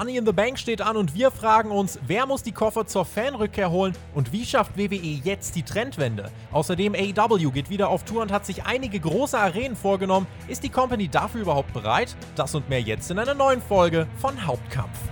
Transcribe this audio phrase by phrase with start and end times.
[0.00, 3.04] Money in the Bank steht an und wir fragen uns, wer muss die Koffer zur
[3.04, 6.30] Fanrückkehr holen und wie schafft WWE jetzt die Trendwende?
[6.52, 10.26] Außerdem AEW geht wieder auf Tour und hat sich einige große Arenen vorgenommen.
[10.48, 12.16] Ist die Company dafür überhaupt bereit?
[12.34, 15.09] Das und mehr jetzt in einer neuen Folge von Hauptkampf.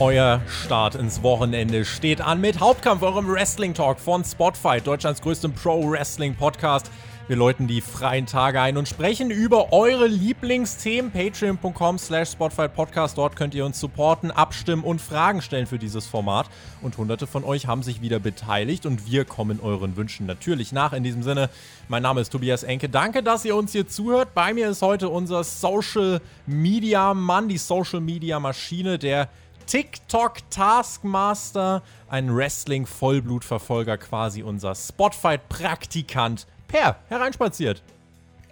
[0.00, 5.52] Euer Start ins Wochenende steht an mit Hauptkampf, eurem Wrestling Talk von Spotfight, Deutschlands größtem
[5.52, 6.90] Pro Wrestling Podcast.
[7.28, 11.10] Wir läuten die freien Tage ein und sprechen über eure Lieblingsthemen.
[11.10, 13.16] Patreon.com slash Spotfight Podcast.
[13.16, 16.50] Dort könnt ihr uns supporten, abstimmen und Fragen stellen für dieses Format.
[16.82, 20.92] Und hunderte von euch haben sich wieder beteiligt und wir kommen euren Wünschen natürlich nach.
[20.92, 21.48] In diesem Sinne,
[21.88, 22.90] mein Name ist Tobias Enke.
[22.90, 24.34] Danke, dass ihr uns hier zuhört.
[24.34, 29.30] Bei mir ist heute unser Social Media Mann, die Social Media Maschine, der
[29.66, 37.82] TikTok Taskmaster, ein Wrestling-Vollblutverfolger, quasi unser Spotfight-Praktikant, Per, hereinspaziert.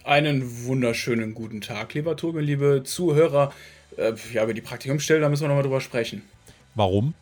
[0.05, 3.53] Einen wunderschönen guten Tag, lieber Tobi, liebe Zuhörer.
[3.97, 6.23] Äh, ja, über die Praktikumsstelle, da müssen wir nochmal drüber sprechen.
[6.75, 7.15] Warum?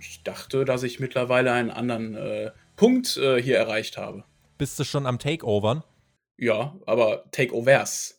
[0.00, 4.24] Ich dachte, dass ich mittlerweile einen anderen äh, Punkt äh, hier erreicht habe.
[4.58, 5.82] Bist du schon am Takeovern?
[6.36, 8.15] Ja, aber Takeovers.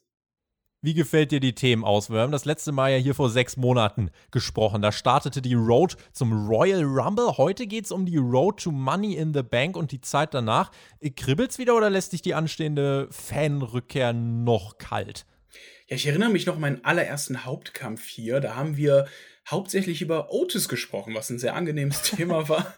[0.83, 2.17] Wie gefällt dir die Themenauswahl?
[2.17, 4.83] Wir haben das letzte Mal ja hier vor sechs Monaten gesprochen.
[4.83, 7.35] Da startete die Road zum Royal Rumble.
[7.37, 10.69] Heute geht es um die Road to Money in the Bank und die Zeit danach.
[11.15, 15.25] Kribbelt's wieder oder lässt dich die anstehende Fanrückkehr noch kalt?
[15.89, 18.41] Ja, ich erinnere mich noch an meinen allerersten Hauptkampf hier.
[18.41, 19.07] Da haben wir
[19.49, 22.75] hauptsächlich über Otis gesprochen, was ein sehr angenehmes Thema war.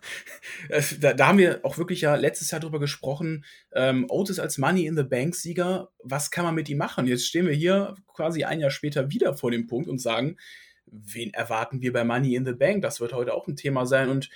[1.00, 3.46] da, da, haben wir auch wirklich ja letztes Jahr drüber gesprochen.
[3.74, 7.08] Ähm, Otis als Money in the Bank Sieger, was kann man mit ihm machen?
[7.08, 10.38] Jetzt stehen wir hier quasi ein Jahr später wieder vor dem Punkt und sagen,
[10.86, 12.84] wen erwarten wir bei Money in the Bank?
[12.84, 14.30] Das wird heute auch ein Thema sein und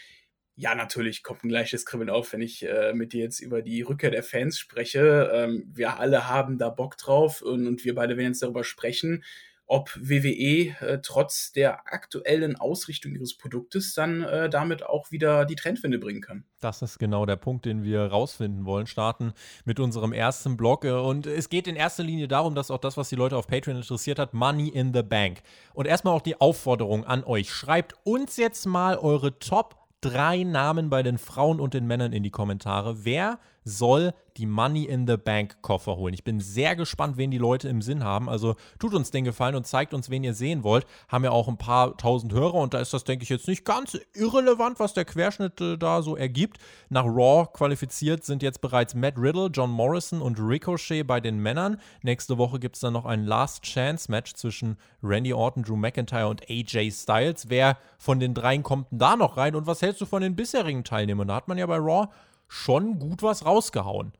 [0.56, 3.82] ja, natürlich kommt ein gleiches Kribbeln auf, wenn ich äh, mit dir jetzt über die
[3.82, 5.32] Rückkehr der Fans spreche.
[5.34, 9.24] Ähm, wir alle haben da Bock drauf und, und wir beide werden jetzt darüber sprechen
[9.66, 15.56] ob WWE äh, trotz der aktuellen Ausrichtung ihres Produktes dann äh, damit auch wieder die
[15.56, 16.44] Trendwende bringen kann.
[16.60, 18.88] Das ist genau der Punkt, den wir rausfinden wollen.
[18.88, 19.34] Starten
[19.66, 20.86] mit unserem ersten Blog.
[20.86, 23.48] Äh, und es geht in erster Linie darum, dass auch das, was die Leute auf
[23.48, 25.42] Patreon interessiert hat, Money in the Bank.
[25.74, 27.52] Und erstmal auch die Aufforderung an euch.
[27.52, 32.24] Schreibt uns jetzt mal eure Top drei Namen bei den Frauen und den Männern in
[32.24, 33.06] die Kommentare.
[33.06, 36.14] Wer soll die Money in the Bank Koffer holen.
[36.14, 38.30] Ich bin sehr gespannt, wen die Leute im Sinn haben.
[38.30, 40.86] Also tut uns den Gefallen und zeigt uns, wen ihr sehen wollt.
[41.08, 43.66] Haben ja auch ein paar tausend Hörer und da ist das, denke ich, jetzt nicht
[43.66, 46.58] ganz irrelevant, was der Querschnitt äh, da so ergibt.
[46.90, 51.78] Nach Raw qualifiziert sind jetzt bereits Matt Riddle, John Morrison und Ricochet bei den Männern.
[52.02, 56.28] Nächste Woche gibt es dann noch ein Last Chance Match zwischen Randy Orton, Drew McIntyre
[56.28, 57.50] und AJ Styles.
[57.50, 60.36] Wer von den dreien kommt denn da noch rein und was hältst du von den
[60.36, 61.28] bisherigen Teilnehmern?
[61.28, 62.08] Da hat man ja bei Raw
[62.54, 64.14] schon gut was rausgehauen.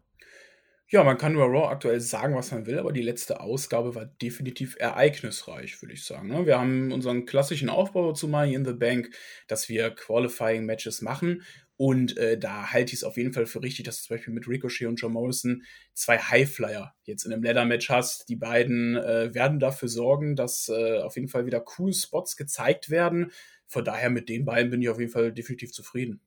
[0.88, 4.06] Ja, man kann über Raw aktuell sagen, was man will, aber die letzte Ausgabe war
[4.06, 6.28] definitiv ereignisreich, würde ich sagen.
[6.28, 6.46] Ne?
[6.46, 9.10] Wir haben unseren klassischen Aufbau zu Money in the Bank,
[9.48, 11.44] dass wir Qualifying Matches machen.
[11.78, 14.34] Und äh, da halte ich es auf jeden Fall für richtig, dass du zum Beispiel
[14.34, 15.64] mit Ricochet und John Morrison
[15.94, 18.30] zwei Highflyer jetzt in einem Leather-Match hast.
[18.30, 22.90] Die beiden äh, werden dafür sorgen, dass äh, auf jeden Fall wieder coole Spots gezeigt
[22.90, 23.32] werden.
[23.68, 26.22] Von daher mit den beiden bin ich auf jeden Fall definitiv zufrieden.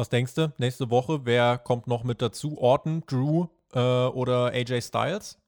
[0.00, 2.56] Was denkst du, nächste Woche, wer kommt noch mit dazu?
[2.56, 5.38] Orton, Drew äh, oder AJ Styles?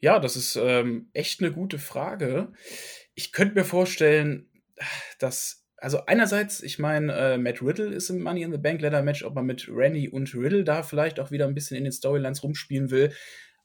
[0.00, 2.54] Ja, das ist ähm, echt eine gute Frage.
[3.14, 4.48] Ich könnte mir vorstellen,
[5.18, 9.02] dass, also einerseits, ich meine, äh, Matt Riddle ist im Money in the Bank Ladder
[9.02, 11.92] Match, ob man mit Randy und Riddle da vielleicht auch wieder ein bisschen in den
[11.92, 13.12] Storylines rumspielen will.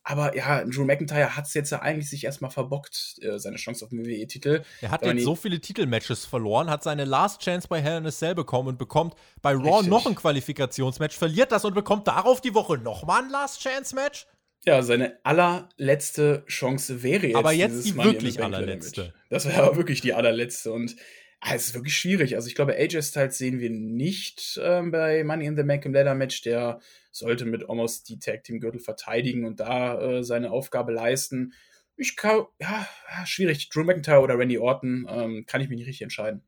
[0.09, 3.83] Aber ja, Drew McIntyre hat es jetzt ja eigentlich sich erstmal verbockt, äh, seine Chance
[3.83, 4.61] auf den WWE-Titel.
[4.79, 8.11] Er hat jetzt so viele Titelmatches verloren, hat seine Last Chance bei Hell in a
[8.11, 9.89] Cell bekommen und bekommt bei Raw Richtig.
[9.89, 14.27] noch ein Qualifikationsmatch, verliert das und bekommt darauf die Woche nochmal ein Last Chance-Match.
[14.63, 17.35] Ja, seine allerletzte Chance wäre jetzt.
[17.35, 19.13] Aber jetzt die wirklich allerletzte.
[19.29, 20.71] Das wäre aber wirklich die allerletzte.
[20.71, 20.95] Und
[21.39, 22.35] ah, es ist wirklich schwierig.
[22.35, 25.93] Also ich glaube, AJ Styles sehen wir nicht ähm, bei Money in the Bank im
[25.93, 26.41] Leather Match.
[26.41, 26.79] Der
[27.11, 31.53] sollte mit Almost die Tag Team Gürtel verteidigen und da äh, seine Aufgabe leisten.
[31.95, 32.87] Ich kann, ja,
[33.25, 33.69] schwierig.
[33.69, 36.43] Drew McIntyre oder Randy Orton, ähm, kann ich mich nicht richtig entscheiden.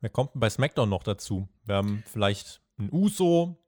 [0.00, 1.48] Wer kommt bei SmackDown noch dazu?
[1.64, 3.58] Wir haben vielleicht ein Uso,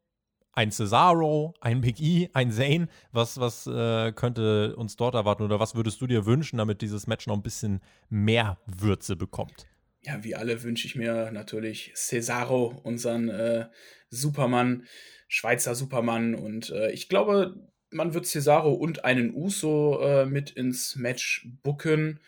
[0.52, 2.88] ein Cesaro, ein Big E, ein Zane.
[3.10, 7.06] Was, was äh, könnte uns dort erwarten oder was würdest du dir wünschen, damit dieses
[7.06, 9.66] Match noch ein bisschen mehr Würze bekommt?
[10.06, 13.66] Ja, wie alle wünsche ich mir natürlich Cesaro, unseren äh,
[14.08, 14.86] Supermann.
[15.26, 16.36] Schweizer Supermann.
[16.36, 17.56] Und äh, ich glaube,
[17.90, 22.20] man wird Cesaro und einen Uso äh, mit ins Match booken.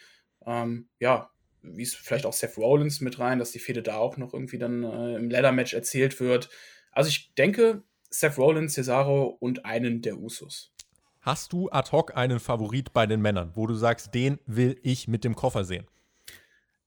[0.45, 1.31] Ähm, ja,
[1.63, 4.59] wie es vielleicht auch Seth Rollins mit rein, dass die Fehde da auch noch irgendwie
[4.59, 6.49] dann äh, im Leather-Match erzählt wird.
[6.91, 10.73] Also ich denke, Seth Rollins, Cesaro und einen der Usos.
[11.21, 15.07] Hast du ad hoc einen Favorit bei den Männern, wo du sagst, den will ich
[15.07, 15.87] mit dem Koffer sehen?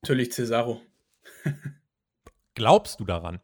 [0.01, 0.81] Natürlich Cesaro.
[2.56, 3.39] Glaubst du daran?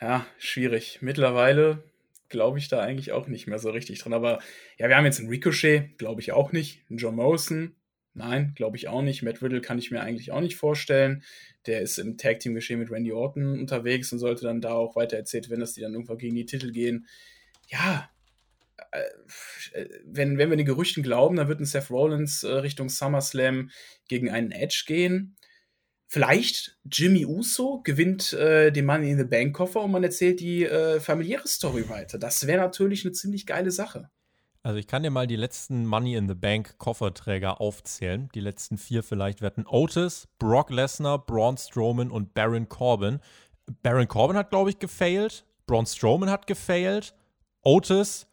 [0.00, 0.98] Ja, schwierig.
[1.00, 1.82] Mittlerweile
[2.28, 4.12] glaube ich da eigentlich auch nicht mehr so richtig dran.
[4.12, 4.40] Aber
[4.78, 6.82] ja, wir haben jetzt einen Ricochet, glaube ich auch nicht.
[6.88, 7.74] Einen John Morrison,
[8.14, 9.22] nein, glaube ich auch nicht.
[9.22, 11.24] Matt Riddle kann ich mir eigentlich auch nicht vorstellen.
[11.66, 15.50] Der ist im Tag-Team-Geschehen mit Randy Orton unterwegs und sollte dann da auch weiter erzählt
[15.50, 17.06] werden, dass die dann irgendwann gegen die Titel gehen.
[17.68, 18.08] Ja,
[20.04, 23.70] wenn, wenn wir den Gerüchten glauben, dann wird ein Seth Rollins äh, Richtung SummerSlam
[24.08, 25.36] gegen einen Edge gehen.
[26.08, 30.64] Vielleicht Jimmy Uso gewinnt äh, den Money in the Bank Koffer und man erzählt die
[30.64, 32.18] äh, familiäre Story weiter.
[32.18, 34.08] Das wäre natürlich eine ziemlich geile Sache.
[34.62, 38.28] Also ich kann dir mal die letzten Money in the Bank Kofferträger aufzählen.
[38.34, 39.40] Die letzten vier vielleicht.
[39.40, 43.20] Hatten Otis, Brock Lesnar, Braun Strowman und Baron Corbin.
[43.82, 45.44] Baron Corbin hat, glaube ich, gefailt.
[45.66, 47.14] Braun Strowman hat gefailt.
[47.62, 48.26] Otis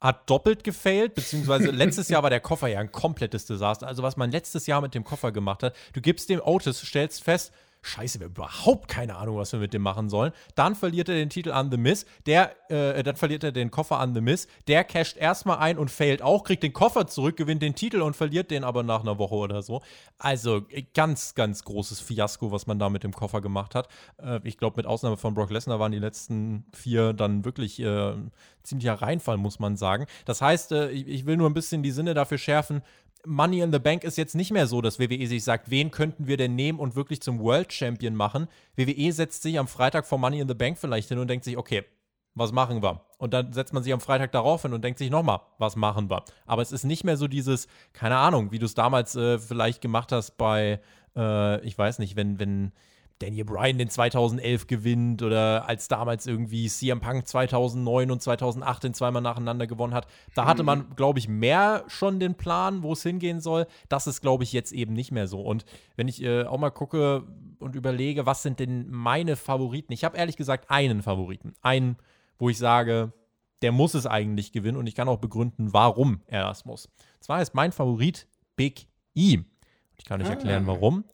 [0.00, 3.86] hat doppelt gefailt, beziehungsweise letztes Jahr war der Koffer ja ein komplettes Desaster.
[3.86, 7.24] Also was man letztes Jahr mit dem Koffer gemacht hat, du gibst dem Otis, stellst
[7.24, 7.52] fest,
[7.82, 10.32] Scheiße, wir haben überhaupt keine Ahnung, was wir mit dem machen sollen.
[10.54, 12.06] Dann verliert er den Titel an The Miz.
[12.26, 14.48] Der, äh, dann verliert er den Koffer an The Miz.
[14.66, 18.16] Der casht erstmal ein und failt auch, kriegt den Koffer zurück, gewinnt den Titel und
[18.16, 19.82] verliert den aber nach einer Woche oder so.
[20.18, 20.62] Also
[20.94, 23.88] ganz, ganz großes Fiasko, was man da mit dem Koffer gemacht hat.
[24.22, 28.14] Äh, ich glaube, mit Ausnahme von Brock Lesnar waren die letzten vier dann wirklich äh,
[28.62, 30.06] ziemlicher Reinfall, muss man sagen.
[30.24, 32.82] Das heißt, äh, ich, ich will nur ein bisschen die Sinne dafür schärfen.
[33.26, 36.26] Money in the Bank ist jetzt nicht mehr so, dass WWE sich sagt, wen könnten
[36.26, 38.48] wir denn nehmen und wirklich zum World Champion machen.
[38.76, 41.56] WWE setzt sich am Freitag vor Money in the Bank vielleicht hin und denkt sich,
[41.56, 41.84] okay,
[42.34, 43.00] was machen wir?
[43.18, 46.08] Und dann setzt man sich am Freitag darauf hin und denkt sich nochmal, was machen
[46.08, 46.24] wir?
[46.46, 49.80] Aber es ist nicht mehr so dieses, keine Ahnung, wie du es damals äh, vielleicht
[49.80, 50.80] gemacht hast bei,
[51.16, 52.72] äh, ich weiß nicht, wenn, wenn
[53.18, 58.94] Daniel Bryan den 2011 gewinnt oder als damals irgendwie CM Punk 2009 und 2008 den
[58.94, 60.06] zweimal nacheinander gewonnen hat.
[60.34, 60.96] Da hatte man, mhm.
[60.96, 63.66] glaube ich, mehr schon den Plan, wo es hingehen soll.
[63.88, 65.40] Das ist, glaube ich, jetzt eben nicht mehr so.
[65.40, 65.64] Und
[65.96, 67.24] wenn ich äh, auch mal gucke
[67.58, 69.92] und überlege, was sind denn meine Favoriten?
[69.92, 71.54] Ich habe ehrlich gesagt einen Favoriten.
[71.60, 71.96] Einen,
[72.38, 73.12] wo ich sage,
[73.62, 76.86] der muss es eigentlich gewinnen und ich kann auch begründen, warum er das muss.
[76.86, 79.38] Und zwar ist mein Favorit Big E.
[79.96, 80.68] Ich kann euch erklären, ah.
[80.68, 81.04] warum.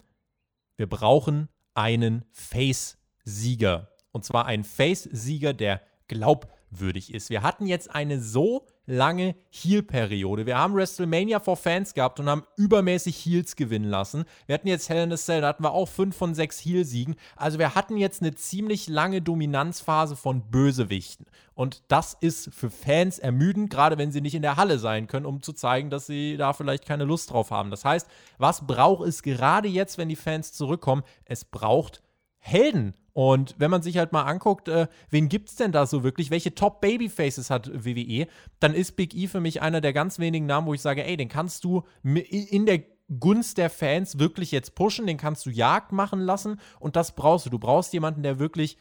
[0.77, 3.89] Wir brauchen einen Face-Sieger.
[4.13, 7.31] Und zwar einen Face-Sieger, der glaubwürdig ist.
[7.31, 10.47] Wir hatten jetzt eine so lange Heal-Periode.
[10.47, 14.25] Wir haben WrestleMania for Fans gehabt und haben übermäßig Heals gewinnen lassen.
[14.47, 17.17] Wir hatten jetzt Hell in a Cell, da hatten wir auch 5 von 6 Heal-Siegen.
[17.37, 21.27] Also wir hatten jetzt eine ziemlich lange Dominanzphase von Bösewichten.
[21.55, 25.27] Und das ist für Fans ermüdend, gerade wenn sie nicht in der Halle sein können,
[25.27, 27.71] um zu zeigen, dass sie da vielleicht keine Lust drauf haben.
[27.71, 28.09] Das heißt,
[28.39, 31.05] was braucht es gerade jetzt, wenn die Fans zurückkommen?
[31.25, 32.03] Es braucht
[32.47, 32.95] Helden.
[33.15, 36.31] Und wenn man sich halt mal anguckt, äh, wen es denn da so wirklich?
[36.31, 38.27] Welche Top-Babyfaces hat WWE?
[38.61, 41.17] Dann ist Big E für mich einer der ganz wenigen Namen, wo ich sage, ey,
[41.17, 42.83] den kannst du in der
[43.19, 47.47] Gunst der Fans wirklich jetzt pushen, den kannst du Jagd machen lassen und das brauchst
[47.47, 47.51] du.
[47.51, 48.77] Du brauchst jemanden, der wirklich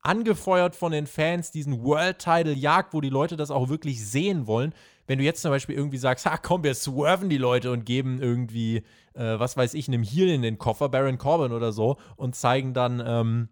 [0.00, 4.46] angefeuert von den Fans diesen World Title jagt, wo die Leute das auch wirklich sehen
[4.46, 4.72] wollen.
[5.06, 8.20] Wenn du jetzt zum Beispiel irgendwie sagst, ha komm, wir swerven die Leute und geben
[8.20, 8.78] irgendwie,
[9.14, 12.74] äh, was weiß ich, einem Heal in den Koffer, Baron Corbin oder so, und zeigen
[12.74, 13.48] dann, ähm,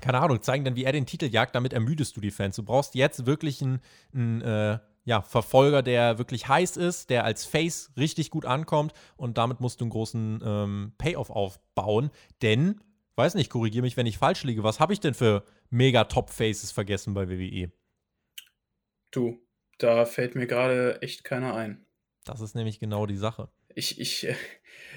[0.00, 2.56] keine Ahnung, zeigen dann, wie er den Titel jagt, damit ermüdest du die Fans.
[2.56, 3.80] Du brauchst jetzt wirklich einen,
[4.14, 9.38] einen äh, ja, Verfolger, der wirklich heiß ist, der als Face richtig gut ankommt und
[9.38, 12.10] damit musst du einen großen ähm, Payoff aufbauen,
[12.42, 12.80] denn
[13.16, 14.62] weiß nicht, korrigiere mich, wenn ich falsch liege.
[14.62, 17.70] Was habe ich denn für mega Top-Faces vergessen bei WWE?
[19.10, 19.38] Du,
[19.82, 21.86] da fällt mir gerade echt keiner ein.
[22.24, 23.48] Das ist nämlich genau die Sache.
[23.74, 24.34] Ich, ich äh,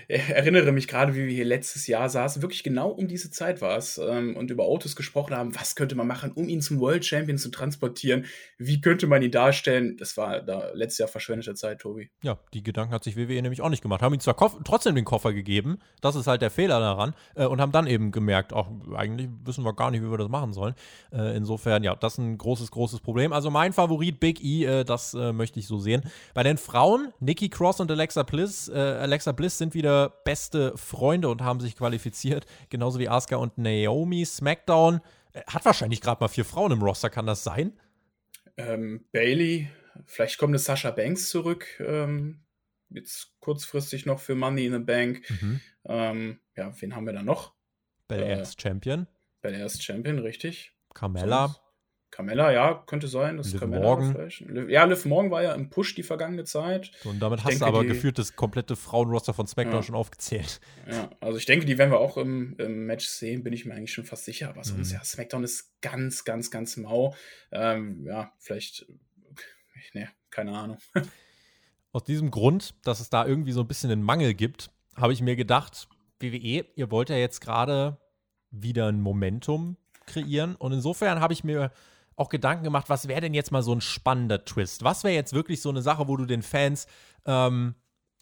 [0.07, 3.77] erinnere mich gerade, wie wir hier letztes Jahr saßen, wirklich genau um diese Zeit war
[3.77, 7.05] es, ähm, und über Autos gesprochen haben, was könnte man machen, um ihn zum World
[7.05, 8.25] Champion zu transportieren,
[8.57, 9.97] wie könnte man ihn darstellen.
[9.97, 12.09] Das war da letztes Jahr verschwendete Zeit, Tobi.
[12.23, 14.01] Ja, die Gedanken hat sich WWE nämlich auch nicht gemacht.
[14.01, 17.61] Haben ihm zwar trotzdem den Koffer gegeben, das ist halt der Fehler daran, äh, und
[17.61, 20.75] haben dann eben gemerkt, ach, eigentlich wissen wir gar nicht, wie wir das machen sollen.
[21.11, 23.33] Äh, insofern, ja, das ist ein großes, großes Problem.
[23.33, 26.03] Also mein Favorit Big E, äh, das äh, möchte ich so sehen.
[26.33, 31.29] Bei den Frauen, Nikki Cross und Alexa Bliss, äh, Alexa Bliss sind wieder beste Freunde
[31.29, 34.25] und haben sich qualifiziert, genauso wie Asuka und Naomi.
[34.25, 34.99] SmackDown
[35.31, 37.79] äh, hat wahrscheinlich gerade mal vier Frauen im Roster, kann das sein?
[38.57, 39.69] Ähm, Bailey,
[40.05, 42.43] vielleicht kommt eine Sascha Banks zurück, ähm,
[42.89, 45.29] jetzt kurzfristig noch für Money in the Bank.
[45.29, 45.61] Mhm.
[45.85, 47.53] Ähm, ja, wen haben wir da noch?
[48.07, 49.07] Belair ist äh, Champion.
[49.41, 50.73] Belair ist Champion, richtig.
[50.93, 51.47] Carmella.
[51.47, 51.62] Sonst?
[52.15, 53.37] Carmella, ja, könnte sein.
[53.37, 54.11] Das Liv Carmella Morgan.
[54.13, 54.41] vielleicht.
[54.41, 56.91] Liv- Ja, Liv Morgan war ja im Push die vergangene Zeit.
[57.05, 59.81] Und damit Ich hast du denke, aber die- gefühlt das komplette Frauenroster von SmackDown Ja.
[59.83, 60.59] schon aufgezählt.
[60.87, 63.73] Ja, also ich denke, die werden wir auch im, im Match sehen, bin ich mir
[63.73, 64.49] eigentlich schon fast sicher.
[64.49, 64.97] Aber sonst, Mhm.
[64.97, 67.15] ja, SmackDown ist ganz, ganz, ganz mau.
[67.51, 68.85] Ähm, ja, vielleicht,
[69.93, 70.77] ne, keine Ahnung.
[71.91, 75.21] Aus diesem Grund, dass es da irgendwie so ein bisschen einen Mangel gibt, habe ich
[75.21, 75.87] mir gedacht,
[76.19, 77.97] WWE, ihr wollt ja jetzt gerade
[78.51, 80.55] wieder ein Momentum kreieren.
[80.55, 81.71] Und insofern habe ich mir
[82.15, 84.83] auch Gedanken gemacht, was wäre denn jetzt mal so ein spannender Twist?
[84.83, 86.87] Was wäre jetzt wirklich so eine Sache, wo du den Fans
[87.25, 87.75] ähm,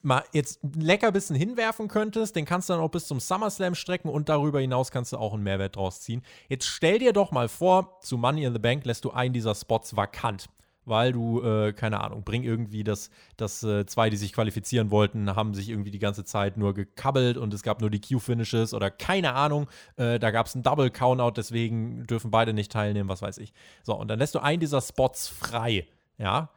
[0.03, 4.09] mal jetzt ein Leckerbissen hinwerfen könntest, den kannst du dann auch bis zum SummerSlam strecken
[4.09, 6.23] und darüber hinaus kannst du auch einen Mehrwert draus ziehen.
[6.49, 9.55] Jetzt stell dir doch mal vor, zu Money in the Bank lässt du einen dieser
[9.55, 10.49] Spots vakant.
[10.83, 15.35] Weil du, äh, keine Ahnung, bring irgendwie das, das äh, zwei, die sich qualifizieren wollten,
[15.35, 18.89] haben sich irgendwie die ganze Zeit nur gekabbelt und es gab nur die Q-Finishes oder
[18.89, 23.37] keine Ahnung, äh, da gab es einen Double-Countout, deswegen dürfen beide nicht teilnehmen, was weiß
[23.37, 23.53] ich.
[23.83, 26.49] So, und dann lässt du einen dieser Spots frei, ja,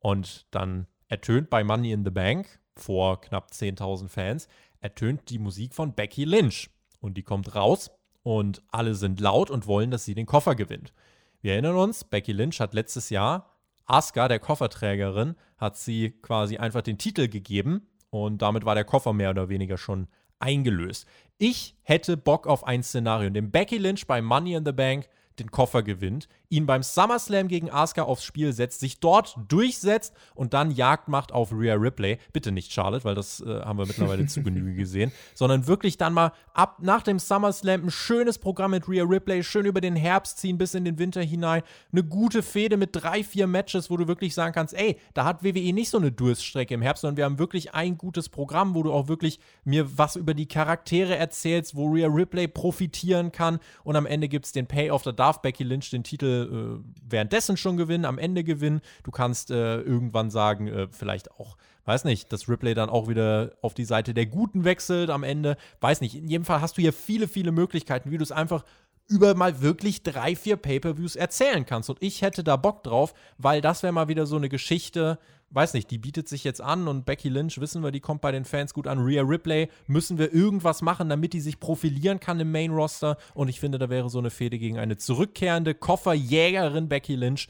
[0.00, 4.48] und dann ertönt bei Money in the Bank vor knapp 10.000 Fans,
[4.80, 6.70] ertönt die Musik von Becky Lynch.
[7.00, 7.90] Und die kommt raus
[8.22, 10.92] und alle sind laut und wollen, dass sie den Koffer gewinnt.
[11.40, 13.49] Wir erinnern uns, Becky Lynch hat letztes Jahr
[13.90, 19.12] Asuka, der Kofferträgerin, hat sie quasi einfach den Titel gegeben und damit war der Koffer
[19.12, 20.06] mehr oder weniger schon
[20.38, 21.06] eingelöst.
[21.38, 25.08] Ich hätte Bock auf ein Szenario, in dem Becky Lynch bei Money in the Bank
[25.38, 30.52] den Koffer gewinnt, ihn beim SummerSlam gegen Asuka aufs Spiel setzt, sich dort durchsetzt und
[30.52, 32.18] dann Jagd macht auf Rhea Ripley.
[32.32, 36.12] Bitte nicht Charlotte, weil das äh, haben wir mittlerweile zu Genüge gesehen, sondern wirklich dann
[36.12, 40.38] mal ab nach dem SummerSlam ein schönes Programm mit Rhea Ripley, schön über den Herbst
[40.38, 44.08] ziehen bis in den Winter hinein, eine gute Fehde mit drei, vier Matches, wo du
[44.08, 47.24] wirklich sagen kannst, ey, da hat WWE nicht so eine Durststrecke im Herbst, sondern wir
[47.26, 51.76] haben wirklich ein gutes Programm, wo du auch wirklich mir was über die Charaktere erzählst,
[51.76, 53.60] wo Rhea Ripley profitieren kann.
[53.84, 56.78] Und am Ende gibt es den Payoff, da darf Becky Lynch den Titel äh,
[57.08, 58.80] währenddessen schon gewinnen, am Ende gewinnen.
[59.04, 63.52] Du kannst äh, irgendwann sagen, äh, vielleicht auch, weiß nicht, dass Ripley dann auch wieder
[63.62, 65.56] auf die Seite der Guten wechselt am Ende.
[65.80, 66.14] Weiß nicht.
[66.14, 68.64] In jedem Fall hast du hier viele, viele Möglichkeiten, wie du es einfach
[69.10, 71.90] über mal wirklich drei, vier Pay-Per-Views erzählen kannst.
[71.90, 75.18] Und ich hätte da Bock drauf, weil das wäre mal wieder so eine Geschichte,
[75.50, 78.32] weiß nicht, die bietet sich jetzt an und Becky Lynch, wissen wir, die kommt bei
[78.32, 78.98] den Fans gut an.
[78.98, 83.16] Rhea Ripley, müssen wir irgendwas machen, damit die sich profilieren kann im Main-Roster.
[83.34, 87.48] Und ich finde, da wäre so eine Fehde gegen eine zurückkehrende Kofferjägerin Becky Lynch,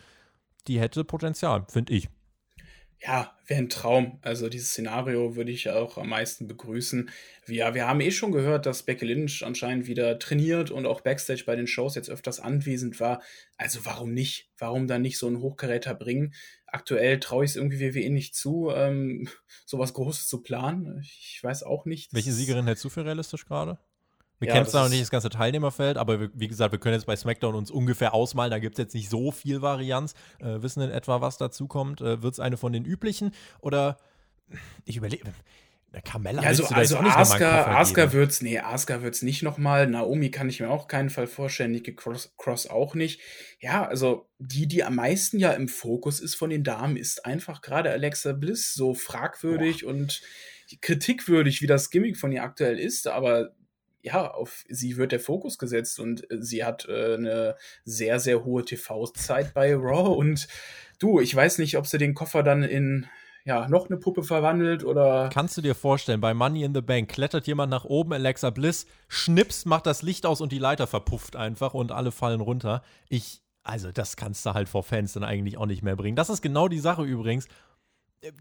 [0.66, 2.09] die hätte Potenzial, finde ich.
[3.02, 4.19] Ja, wäre ein Traum.
[4.21, 7.09] Also dieses Szenario würde ich auch am meisten begrüßen.
[7.47, 11.45] Wir, wir haben eh schon gehört, dass Becky Lynch anscheinend wieder trainiert und auch Backstage
[11.47, 13.23] bei den Shows jetzt öfters anwesend war.
[13.57, 14.50] Also warum nicht?
[14.59, 16.35] Warum dann nicht so einen Hochkaräter bringen?
[16.72, 19.28] Aktuell traue ich es irgendwie WWE nicht zu, ähm,
[19.66, 21.00] sowas Großes zu planen.
[21.02, 22.12] Ich weiß auch nicht.
[22.12, 23.78] Welche Siegerin hältst du für realistisch gerade?
[24.38, 26.94] Wir Ja, kennen zwar noch nicht das ganze Teilnehmerfeld, aber wir, wie gesagt, wir können
[26.94, 28.50] jetzt bei SmackDown uns ungefähr ausmalen.
[28.50, 30.14] Da gibt es jetzt nicht so viel Varianz.
[30.38, 32.00] Äh, wissen in etwa, was dazu kommt.
[32.00, 33.32] Äh, Wird es eine von den üblichen?
[33.60, 33.98] Oder
[34.86, 35.24] ich überlege.
[36.04, 39.42] Carmella also, also auch nicht noch mal einen Asuka, Asuka wird's, nee, Asuka wird's nicht
[39.42, 39.88] nochmal.
[39.88, 41.73] Naomi kann ich mir auch keinen Fall vorstellen.
[41.73, 43.20] Nikki Cross, Cross auch nicht.
[43.59, 47.61] Ja, also die, die am meisten ja im Fokus ist von den Damen, ist einfach
[47.61, 50.23] gerade Alexa Bliss so fragwürdig und
[50.80, 53.09] kritikwürdig, wie das Gimmick von ihr aktuell ist.
[53.09, 53.52] Aber
[54.02, 58.44] ja, auf sie wird der Fokus gesetzt und äh, sie hat äh, eine sehr, sehr
[58.44, 60.16] hohe TV-Zeit bei Raw.
[60.16, 60.49] Und
[60.99, 63.06] du, ich weiß nicht, ob sie den Koffer dann in
[63.44, 65.30] ja, noch eine Puppe verwandelt oder.
[65.32, 68.87] Kannst du dir vorstellen, bei Money in the Bank klettert jemand nach oben, Alexa Bliss,
[69.09, 72.82] schnips, macht das Licht aus und die Leiter verpufft einfach und alle fallen runter.
[73.09, 76.16] Ich, also das kannst du halt vor Fans dann eigentlich auch nicht mehr bringen.
[76.16, 77.49] Das ist genau die Sache übrigens.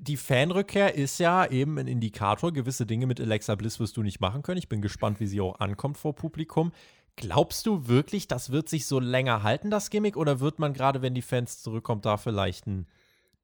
[0.01, 2.51] Die Fanrückkehr ist ja eben ein Indikator.
[2.51, 4.57] Gewisse Dinge mit Alexa Bliss wirst du nicht machen können.
[4.57, 6.73] Ich bin gespannt, wie sie auch ankommt vor Publikum.
[7.15, 10.17] Glaubst du wirklich, das wird sich so länger halten, das Gimmick?
[10.17, 12.87] Oder wird man gerade, wenn die Fans zurückkommen, da vielleicht einen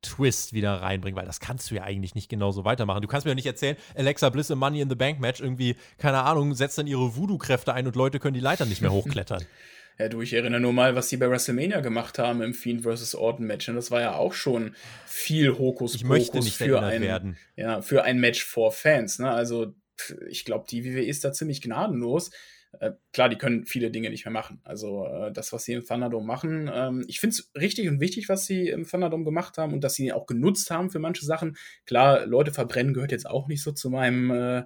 [0.01, 1.17] Twist wieder reinbringen?
[1.17, 3.01] Weil das kannst du ja eigentlich nicht genauso weitermachen.
[3.01, 5.75] Du kannst mir ja nicht erzählen, Alexa Bliss im Money in the Bank Match irgendwie,
[5.97, 9.43] keine Ahnung, setzt dann ihre Voodoo-Kräfte ein und Leute können die Leiter nicht mehr hochklettern.
[9.97, 13.15] Ja, du, ich erinnere nur mal, was sie bei WrestleMania gemacht haben im Fiend vs.
[13.15, 13.69] Orton Match.
[13.69, 14.75] Und das war ja auch schon
[15.05, 17.37] viel Hokus Ich möchte Pokus nicht für ein, werden.
[17.55, 19.19] ja, für ein Match vor Fans.
[19.19, 19.31] Ne?
[19.31, 19.73] Also,
[20.29, 22.31] ich glaube, die WWE ist da ziemlich gnadenlos.
[22.79, 24.59] Äh, klar, die können viele Dinge nicht mehr machen.
[24.63, 28.29] Also, äh, das, was sie im Thunderdome machen, ähm, ich finde es richtig und wichtig,
[28.29, 31.25] was sie im Thunderdome gemacht haben und dass sie ihn auch genutzt haben für manche
[31.25, 31.57] Sachen.
[31.85, 34.31] Klar, Leute verbrennen gehört jetzt auch nicht so zu meinem.
[34.31, 34.63] Äh,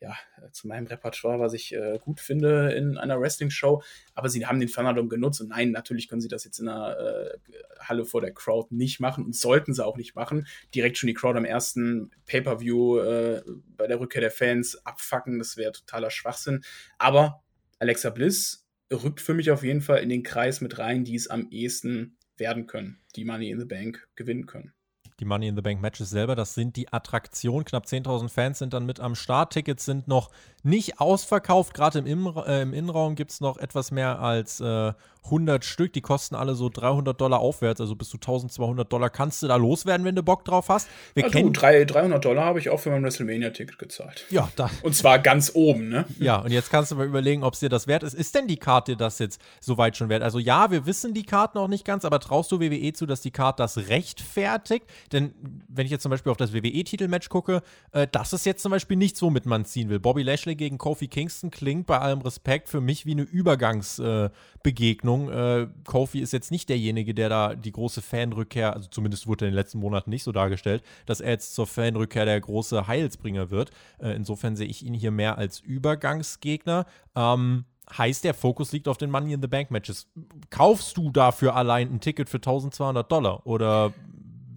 [0.00, 0.16] ja,
[0.52, 3.82] zu meinem Repertoire, was ich äh, gut finde in einer Wrestling-Show.
[4.14, 6.96] Aber sie haben den Thunderdome genutzt und nein, natürlich können sie das jetzt in einer
[6.96, 7.38] äh,
[7.80, 10.46] Halle vor der Crowd nicht machen und sollten sie auch nicht machen.
[10.72, 13.42] Direkt schon die Crowd am ersten Pay-Per-View
[13.76, 16.62] bei der Rückkehr der Fans abfacken, das wäre totaler Schwachsinn.
[16.98, 17.42] Aber
[17.78, 21.28] Alexa Bliss rückt für mich auf jeden Fall in den Kreis mit rein, die es
[21.28, 24.72] am ehesten werden können, die Money in the Bank gewinnen können
[25.20, 26.36] die Money in the Bank Matches selber.
[26.36, 27.64] Das sind die Attraktionen.
[27.64, 29.52] Knapp 10.000 Fans sind dann mit am Start.
[29.52, 30.30] Tickets sind noch
[30.62, 31.74] nicht ausverkauft.
[31.74, 34.92] Gerade im, äh, im Innenraum gibt es noch etwas mehr als äh,
[35.28, 35.92] 100 Stück.
[35.92, 37.80] Die kosten alle so 300 Dollar aufwärts.
[37.80, 40.88] Also bis zu 1200 Dollar kannst du da loswerden, wenn du Bock drauf hast.
[41.14, 44.26] Wir ja, kennen du, 300 Dollar habe ich auch für mein WrestleMania-Ticket gezahlt.
[44.30, 44.70] Ja, da.
[44.82, 46.06] Und zwar ganz oben, ne?
[46.18, 48.14] Ja, und jetzt kannst du mal überlegen, ob es dir das wert ist.
[48.14, 50.22] Ist denn die Karte das jetzt soweit schon wert?
[50.22, 53.20] Also ja, wir wissen die Karten auch nicht ganz, aber traust du WWE zu, dass
[53.20, 54.86] die Karte das rechtfertigt?
[55.12, 55.34] Denn
[55.68, 57.62] wenn ich jetzt zum Beispiel auf das WWE-Titelmatch gucke,
[57.92, 60.00] äh, das ist jetzt zum Beispiel nichts, womit man ziehen will.
[60.00, 65.30] Bobby Lashley gegen Kofi Kingston klingt bei allem Respekt für mich wie eine Übergangsbegegnung.
[65.30, 69.46] Äh, äh, Kofi ist jetzt nicht derjenige, der da die große Fanrückkehr, also zumindest wurde
[69.46, 73.50] in den letzten Monaten nicht so dargestellt, dass er jetzt zur Fanrückkehr der große Heilsbringer
[73.50, 73.70] wird.
[73.98, 76.86] Äh, insofern sehe ich ihn hier mehr als Übergangsgegner.
[77.14, 77.64] Ähm,
[77.96, 80.08] heißt, der Fokus liegt auf den Money in the Bank Matches.
[80.50, 83.92] Kaufst du dafür allein ein Ticket für 1200 Dollar oder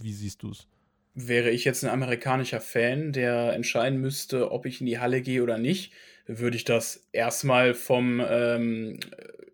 [0.02, 0.68] wie siehst du es?
[1.14, 5.44] Wäre ich jetzt ein amerikanischer Fan, der entscheiden müsste, ob ich in die Halle gehe
[5.44, 5.94] oder nicht,
[6.26, 9.00] würde ich das erstmal vom ähm,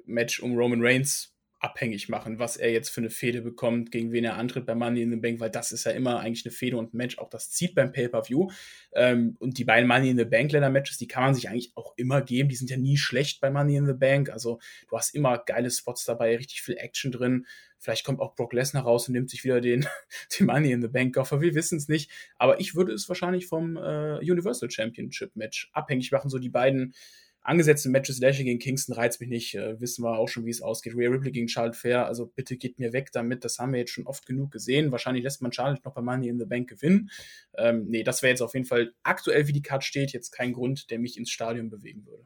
[0.05, 4.23] Match um Roman Reigns abhängig machen, was er jetzt für eine Fehde bekommt, gegen wen
[4.23, 6.77] er antritt bei Money in the Bank, weil das ist ja immer eigentlich eine Fehde
[6.77, 8.49] und ein Match, auch das zieht beim Pay-Per-View.
[8.93, 11.71] Ähm, und die beiden Money in the Bank Leather Matches, die kann man sich eigentlich
[11.75, 14.97] auch immer geben, die sind ja nie schlecht bei Money in the Bank, also du
[14.97, 17.45] hast immer geile Spots dabei, richtig viel Action drin.
[17.79, 19.87] Vielleicht kommt auch Brock Lesnar raus und nimmt sich wieder den,
[20.39, 23.47] den Money in the Bank Koffer, wir wissen es nicht, aber ich würde es wahrscheinlich
[23.47, 26.93] vom äh, Universal Championship Match abhängig machen, so die beiden
[27.48, 29.56] angesetzte Matches Lashley gegen Kingston reizt mich nicht.
[29.56, 30.96] Äh, wissen wir auch schon, wie es ausgeht.
[30.96, 33.46] Rhea Ripley gegen Charlotte Fair, also bitte geht mir weg damit.
[33.46, 34.92] Das haben wir jetzt schon oft genug gesehen.
[34.92, 37.10] Wahrscheinlich lässt man Charlotte noch bei Money in the Bank gewinnen.
[37.58, 40.54] Ähm, nee, das wäre jetzt auf jeden Fall aktuell, wie die Card steht, jetzt kein
[40.54, 42.25] Grund, der mich ins Stadion bewegen würde.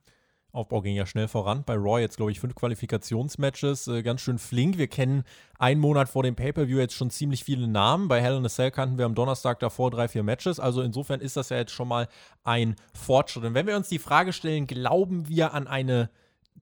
[0.53, 1.63] Aufbau ging ja schnell voran.
[1.65, 4.77] Bei Raw jetzt, glaube ich, fünf Qualifikationsmatches, äh, ganz schön flink.
[4.77, 5.23] Wir kennen
[5.57, 8.07] einen Monat vor dem Pay-Per-View jetzt schon ziemlich viele Namen.
[8.07, 10.59] Bei Hell in a Cell kannten wir am Donnerstag davor drei, vier Matches.
[10.59, 12.07] Also insofern ist das ja jetzt schon mal
[12.43, 13.45] ein Fortschritt.
[13.45, 16.09] Und wenn wir uns die Frage stellen, glauben wir an eine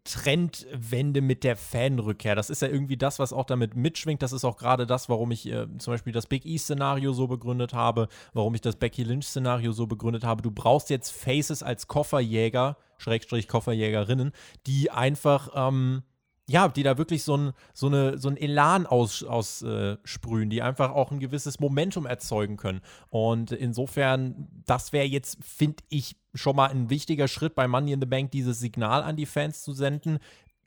[0.03, 2.35] Trendwende mit der Fanrückkehr.
[2.35, 4.21] Das ist ja irgendwie das, was auch damit mitschwingt.
[4.21, 7.73] Das ist auch gerade das, warum ich äh, zum Beispiel das Big E-Szenario so begründet
[7.73, 10.41] habe, warum ich das Becky Lynch-Szenario so begründet habe.
[10.41, 14.31] Du brauchst jetzt Faces als Kofferjäger, Schrägstrich Kofferjägerinnen,
[14.67, 16.03] die einfach ähm,
[16.49, 20.61] ja, die da wirklich so ein, so eine, so ein Elan aussprühen, aus, äh, die
[20.63, 22.81] einfach auch ein gewisses Momentum erzeugen können.
[23.09, 28.01] Und insofern, das wäre jetzt, finde ich, schon mal ein wichtiger Schritt bei Money in
[28.01, 30.17] the Bank, dieses Signal an die Fans zu senden.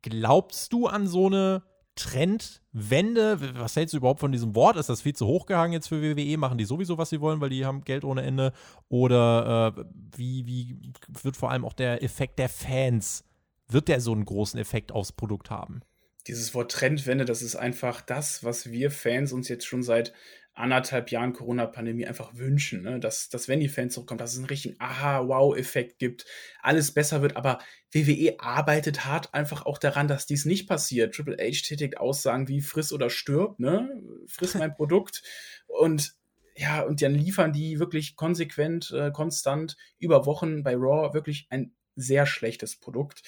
[0.03, 1.63] Glaubst du an so eine
[1.95, 3.55] Trendwende?
[3.59, 4.77] Was hältst du überhaupt von diesem Wort?
[4.77, 6.37] Ist das viel zu hochgehangen jetzt für WWE?
[6.39, 8.53] Machen die sowieso, was sie wollen, weil die haben Geld ohne Ende?
[8.89, 9.85] Oder äh,
[10.17, 13.25] wie, wie wird vor allem auch der Effekt der Fans
[13.69, 15.81] wird der so einen großen Effekt aufs Produkt haben?
[16.27, 20.13] Dieses Wort Trendwende, das ist einfach das, was wir Fans uns jetzt schon seit
[20.55, 23.01] anderthalb Jahren Corona-Pandemie einfach wünschen, ne?
[23.01, 26.27] dass, dass wenn die Fans zurückkommen, dass es einen richtigen Aha-Wow-Effekt gibt,
[26.61, 27.59] alles besser wird, aber
[27.93, 31.15] WWE arbeitet hart einfach auch daran, dass dies nicht passiert.
[31.15, 34.03] Triple H tätigt Aussagen wie friss oder stirb, ne?
[34.27, 35.23] Friss mein Produkt
[35.67, 36.15] und
[36.55, 41.75] ja, und dann liefern die wirklich konsequent, äh, konstant über Wochen bei Raw wirklich ein
[41.97, 43.23] sehr schlechtes Produkt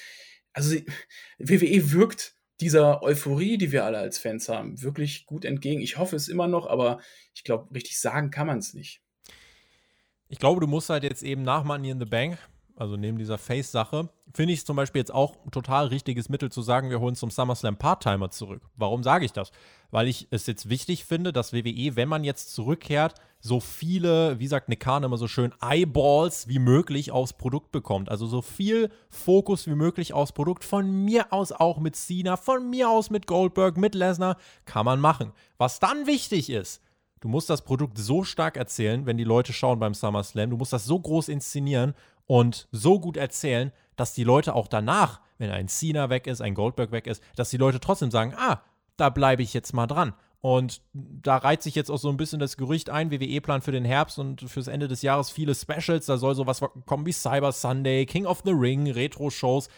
[0.55, 0.77] also
[1.39, 5.81] WWE wirkt dieser Euphorie, die wir alle als Fans haben, wirklich gut entgegen.
[5.81, 6.99] Ich hoffe es immer noch, aber
[7.35, 9.01] ich glaube, richtig sagen kann man es nicht.
[10.29, 12.39] Ich glaube, du musst halt jetzt eben nach Money in the Bank
[12.77, 16.63] also neben dieser Face-Sache, finde ich zum Beispiel jetzt auch ein total richtiges Mittel zu
[16.63, 18.63] sagen, wir holen zum SummerSlam Part-Timer zurück.
[18.75, 19.53] Warum sage ich das?
[19.91, 23.15] Weil ich es jetzt wichtig finde, dass WWE, wenn man jetzt zurückkehrt,
[23.47, 28.09] so viele, wie sagt Nick Khan immer so schön, Eyeballs wie möglich aufs Produkt bekommt.
[28.09, 30.65] Also so viel Fokus wie möglich aufs Produkt.
[30.65, 34.99] Von mir aus auch mit Cena, von mir aus mit Goldberg, mit Lesnar, kann man
[34.99, 35.33] machen.
[35.59, 36.81] Was dann wichtig ist,
[37.21, 40.51] Du musst das Produkt so stark erzählen, wenn die Leute schauen beim SummerSlam.
[40.51, 41.95] Du musst das so groß inszenieren
[42.27, 46.55] und so gut erzählen, dass die Leute auch danach, wenn ein Cena weg ist, ein
[46.55, 48.61] Goldberg weg ist, dass die Leute trotzdem sagen, ah,
[48.99, 50.13] da bleibe ich jetzt mal dran.
[50.45, 53.87] Und da reiht sich jetzt auch so ein bisschen das Gerücht ein, WWE-Plan für den
[53.87, 56.05] Herbst und fürs Ende des Jahres viele Specials.
[56.05, 59.71] Da soll sowas kommen wie Cyber Sunday, King of the Ring, Retro-Shows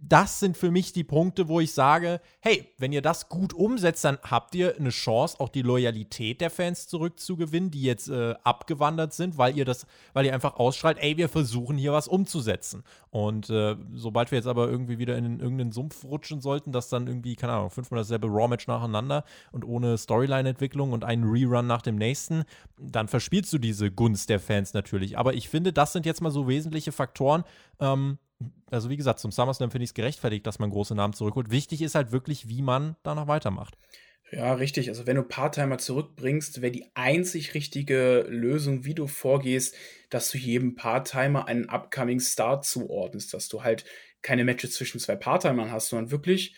[0.00, 4.04] das sind für mich die Punkte, wo ich sage, hey, wenn ihr das gut umsetzt,
[4.04, 9.12] dann habt ihr eine Chance, auch die Loyalität der Fans zurückzugewinnen, die jetzt äh, abgewandert
[9.12, 12.84] sind, weil ihr das, weil ihr einfach ausstrahlt, ey, wir versuchen hier was umzusetzen.
[13.10, 17.06] Und äh, sobald wir jetzt aber irgendwie wieder in irgendeinen Sumpf rutschen sollten, dass dann
[17.06, 21.96] irgendwie, keine Ahnung, fünfmal dasselbe Raw-Match nacheinander und ohne Storyline-Entwicklung und einen Rerun nach dem
[21.96, 22.44] nächsten,
[22.78, 25.18] dann verspielst du diese Gunst der Fans natürlich.
[25.18, 27.44] Aber ich finde, das sind jetzt mal so wesentliche Faktoren,
[27.80, 28.18] ähm,
[28.70, 31.50] also wie gesagt, zum SummerSlam finde ich es gerechtfertigt, dass man große Namen zurückholt.
[31.50, 33.76] Wichtig ist halt wirklich, wie man danach weitermacht.
[34.30, 34.90] Ja, richtig.
[34.90, 39.74] Also wenn du Part-Timer zurückbringst, wäre die einzig richtige Lösung, wie du vorgehst,
[40.10, 43.84] dass du jedem Part-Timer einen upcoming Star zuordnest, dass du halt
[44.20, 46.54] keine Matches zwischen zwei Part-Timern hast, sondern wirklich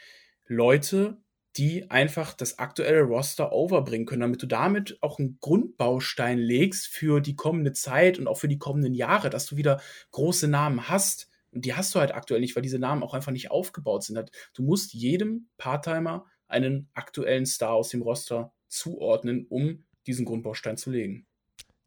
[0.46, 1.22] Leute,
[1.56, 7.20] die einfach das aktuelle Roster overbringen können, damit du damit auch einen Grundbaustein legst für
[7.20, 11.29] die kommende Zeit und auch für die kommenden Jahre, dass du wieder große Namen hast.
[11.52, 14.30] Und die hast du halt aktuell nicht, weil diese Namen auch einfach nicht aufgebaut sind.
[14.54, 20.90] Du musst jedem Part-Timer einen aktuellen Star aus dem Roster zuordnen, um diesen Grundbaustein zu
[20.90, 21.26] legen.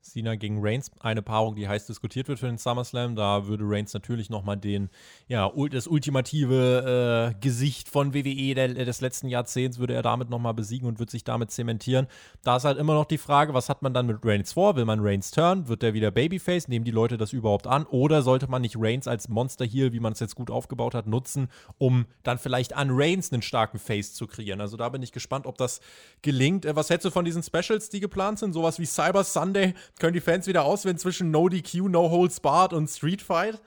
[0.03, 3.15] Cena gegen Reigns, eine Paarung, die heiß diskutiert wird für den SummerSlam.
[3.15, 4.89] Da würde Reigns natürlich nochmal den,
[5.27, 10.53] ja, das ultimative äh, Gesicht von WWE der, des letzten Jahrzehnts, würde er damit nochmal
[10.53, 12.07] besiegen und wird sich damit zementieren.
[12.43, 14.75] Da ist halt immer noch die Frage, was hat man dann mit Reigns vor?
[14.75, 15.67] Will man Reigns turn?
[15.67, 16.67] Wird der wieder Babyface?
[16.67, 17.85] Nehmen die Leute das überhaupt an?
[17.85, 21.07] Oder sollte man nicht Reigns als Monster Heel, wie man es jetzt gut aufgebaut hat,
[21.07, 24.59] nutzen, um dann vielleicht an Reigns einen starken Face zu kreieren?
[24.59, 25.79] Also da bin ich gespannt, ob das
[26.21, 26.65] gelingt.
[26.65, 28.51] Äh, was hältst du von diesen Specials, die geplant sind?
[28.51, 29.73] Sowas wie Cyber Sunday?
[29.99, 33.61] Können die Fans wieder auswählen zwischen No DQ, No Holds Barred und Street Fight?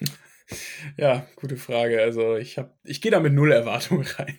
[0.98, 2.02] Ja, gute Frage.
[2.02, 4.36] Also ich, ich gehe da mit null Erwartungen rein.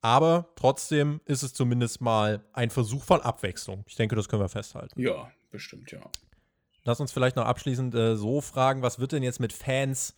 [0.00, 3.84] Aber trotzdem ist es zumindest mal ein Versuch von Abwechslung.
[3.86, 5.00] Ich denke, das können wir festhalten.
[5.00, 6.00] Ja, bestimmt, ja.
[6.82, 10.16] Lass uns vielleicht noch abschließend äh, so fragen, was wird denn jetzt mit Fans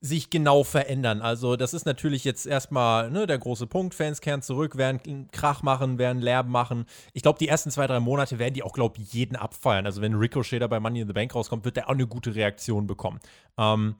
[0.00, 1.22] sich genau verändern.
[1.22, 3.94] Also, das ist natürlich jetzt erstmal ne, der große Punkt.
[3.94, 6.86] Fans kehren zurück, werden Krach machen, werden Lärm machen.
[7.12, 9.86] Ich glaube, die ersten zwei, drei Monate werden die auch, glaube ich, jeden abfeiern.
[9.86, 12.34] Also, wenn Ricochet da bei Money in the Bank rauskommt, wird der auch eine gute
[12.34, 13.20] Reaktion bekommen.
[13.58, 13.96] Ähm,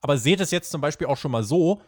[0.00, 1.82] aber seht es jetzt zum Beispiel auch schon mal so: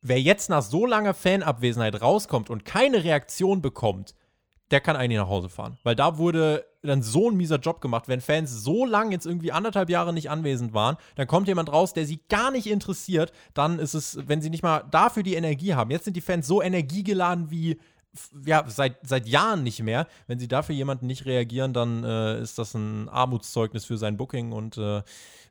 [0.00, 4.14] Wer jetzt nach so langer Fanabwesenheit rauskommt und keine Reaktion bekommt,
[4.70, 5.78] der kann eigentlich nach Hause fahren.
[5.82, 8.08] Weil da wurde dann so ein mieser Job gemacht.
[8.08, 11.92] Wenn Fans so lang jetzt irgendwie anderthalb Jahre nicht anwesend waren, dann kommt jemand raus,
[11.92, 13.32] der sie gar nicht interessiert.
[13.54, 15.90] Dann ist es, wenn sie nicht mal dafür die Energie haben.
[15.90, 17.78] Jetzt sind die Fans so energiegeladen wie
[18.46, 20.06] ja, seit, seit Jahren nicht mehr.
[20.26, 24.52] Wenn sie dafür jemanden nicht reagieren, dann äh, ist das ein Armutszeugnis für sein Booking
[24.52, 25.02] und äh,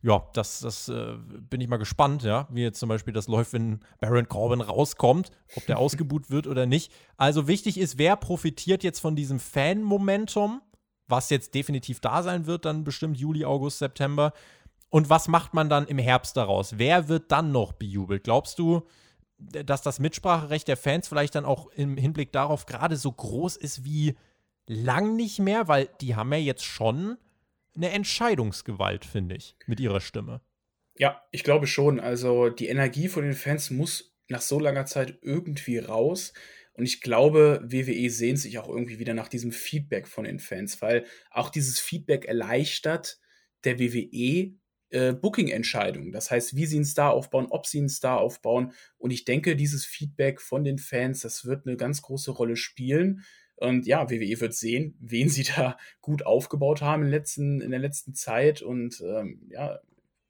[0.01, 1.13] ja, das, das äh,
[1.49, 5.31] bin ich mal gespannt, ja, wie jetzt zum Beispiel das läuft, wenn Baron Corbin rauskommt,
[5.55, 6.91] ob der ausgebuht wird oder nicht.
[7.17, 10.61] Also wichtig ist, wer profitiert jetzt von diesem Fan-Momentum,
[11.07, 14.33] was jetzt definitiv da sein wird, dann bestimmt Juli, August, September.
[14.89, 16.77] Und was macht man dann im Herbst daraus?
[16.77, 18.23] Wer wird dann noch bejubelt?
[18.23, 18.87] Glaubst du,
[19.37, 23.83] dass das Mitspracherecht der Fans vielleicht dann auch im Hinblick darauf gerade so groß ist
[23.83, 24.15] wie
[24.67, 27.17] lang nicht mehr, weil die haben ja jetzt schon
[27.75, 30.41] eine Entscheidungsgewalt, finde ich, mit ihrer Stimme.
[30.95, 31.99] Ja, ich glaube schon.
[31.99, 36.33] Also die Energie von den Fans muss nach so langer Zeit irgendwie raus.
[36.73, 40.81] Und ich glaube, WWE sehnt sich auch irgendwie wieder nach diesem Feedback von den Fans,
[40.81, 43.19] weil auch dieses Feedback erleichtert
[43.63, 44.55] der WWE
[44.93, 46.12] äh, Booking-Entscheidungen.
[46.12, 48.73] Das heißt, wie sie einen Star aufbauen, ob sie einen Star aufbauen.
[48.97, 53.23] Und ich denke, dieses Feedback von den Fans, das wird eine ganz große Rolle spielen.
[53.55, 57.79] Und ja, WWE wird sehen, wen sie da gut aufgebaut haben in, letzten, in der
[57.79, 58.62] letzten Zeit.
[58.62, 59.79] Und ähm, ja,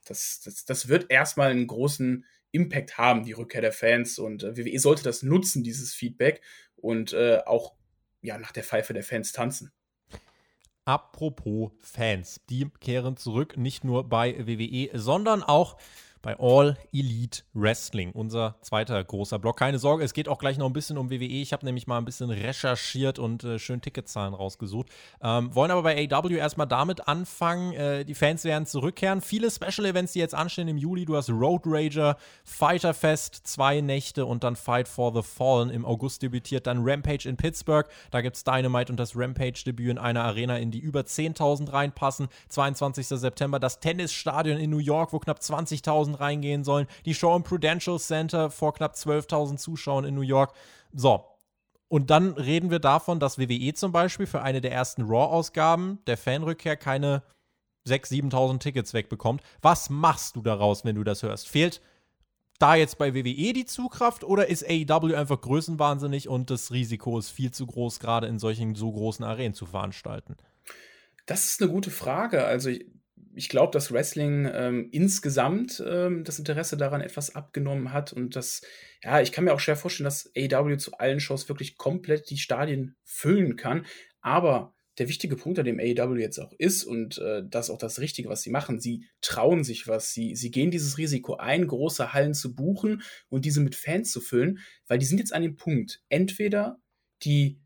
[0.05, 4.17] das, das, das wird erstmal einen großen Impact haben, die Rückkehr der Fans.
[4.17, 6.41] Und äh, WWE sollte das nutzen, dieses Feedback,
[6.77, 7.73] und äh, auch
[8.21, 9.71] ja, nach der Pfeife der Fans tanzen.
[10.85, 15.77] Apropos Fans, die kehren zurück, nicht nur bei WWE, sondern auch
[16.23, 19.59] bei All Elite Wrestling, unser zweiter großer Block.
[19.59, 21.25] Keine Sorge, es geht auch gleich noch ein bisschen um WWE.
[21.25, 24.87] Ich habe nämlich mal ein bisschen recherchiert und äh, schön Ticketzahlen rausgesucht.
[25.21, 27.73] Ähm, wollen aber bei AW erstmal damit anfangen.
[27.73, 29.21] Äh, die Fans werden zurückkehren.
[29.21, 31.03] Viele Special Events, die jetzt anstehen im Juli.
[31.03, 35.85] Du hast Road Rager, Fighter Fest, zwei Nächte und dann Fight for the Fallen im
[35.85, 36.67] August debütiert.
[36.67, 37.87] Dann Rampage in Pittsburgh.
[38.11, 42.29] Da gibt es Dynamite und das Rampage-Debüt in einer Arena, in die über 10.000 reinpassen.
[42.47, 43.09] 22.
[43.09, 46.87] September das Tennisstadion in New York, wo knapp 20.000 2000 reingehen sollen.
[47.05, 50.53] Die Show im Prudential Center vor knapp 12.000 Zuschauern in New York.
[50.93, 51.25] So.
[51.87, 56.17] Und dann reden wir davon, dass WWE zum Beispiel für eine der ersten Raw-Ausgaben der
[56.17, 57.21] Fanrückkehr keine
[57.87, 59.41] 6.000, 7.000 Tickets wegbekommt.
[59.61, 61.47] Was machst du daraus, wenn du das hörst?
[61.47, 61.81] Fehlt
[62.57, 67.29] da jetzt bei WWE die Zugkraft oder ist AEW einfach größenwahnsinnig und das Risiko ist
[67.29, 70.37] viel zu groß, gerade in solchen so großen Arenen zu veranstalten?
[71.25, 72.45] Das ist eine gute Frage.
[72.45, 72.71] Also
[73.35, 78.61] ich glaube, dass Wrestling ähm, insgesamt ähm, das Interesse daran etwas abgenommen hat und das,
[79.03, 82.37] ja, ich kann mir auch schwer vorstellen, dass AEW zu allen Shows wirklich komplett die
[82.37, 83.85] Stadien füllen kann.
[84.21, 87.79] Aber der wichtige Punkt, an dem AEW jetzt auch ist und äh, das ist auch
[87.79, 91.67] das Richtige, was sie machen, sie trauen sich was, sie, sie gehen dieses Risiko ein,
[91.67, 95.41] große Hallen zu buchen und diese mit Fans zu füllen, weil die sind jetzt an
[95.41, 96.77] dem Punkt, entweder
[97.23, 97.62] die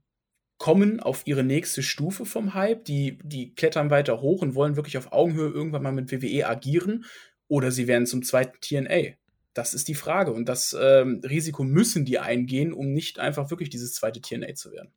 [0.58, 4.98] kommen auf ihre nächste Stufe vom Hype, die, die klettern weiter hoch und wollen wirklich
[4.98, 7.06] auf Augenhöhe irgendwann mal mit WWE agieren,
[7.48, 9.16] oder sie werden zum zweiten TNA.
[9.54, 10.34] das ist die Frage.
[10.34, 14.72] Und das ähm, Risiko müssen die eingehen, um nicht einfach wirklich dieses zweite TNA zu
[14.72, 14.92] werden.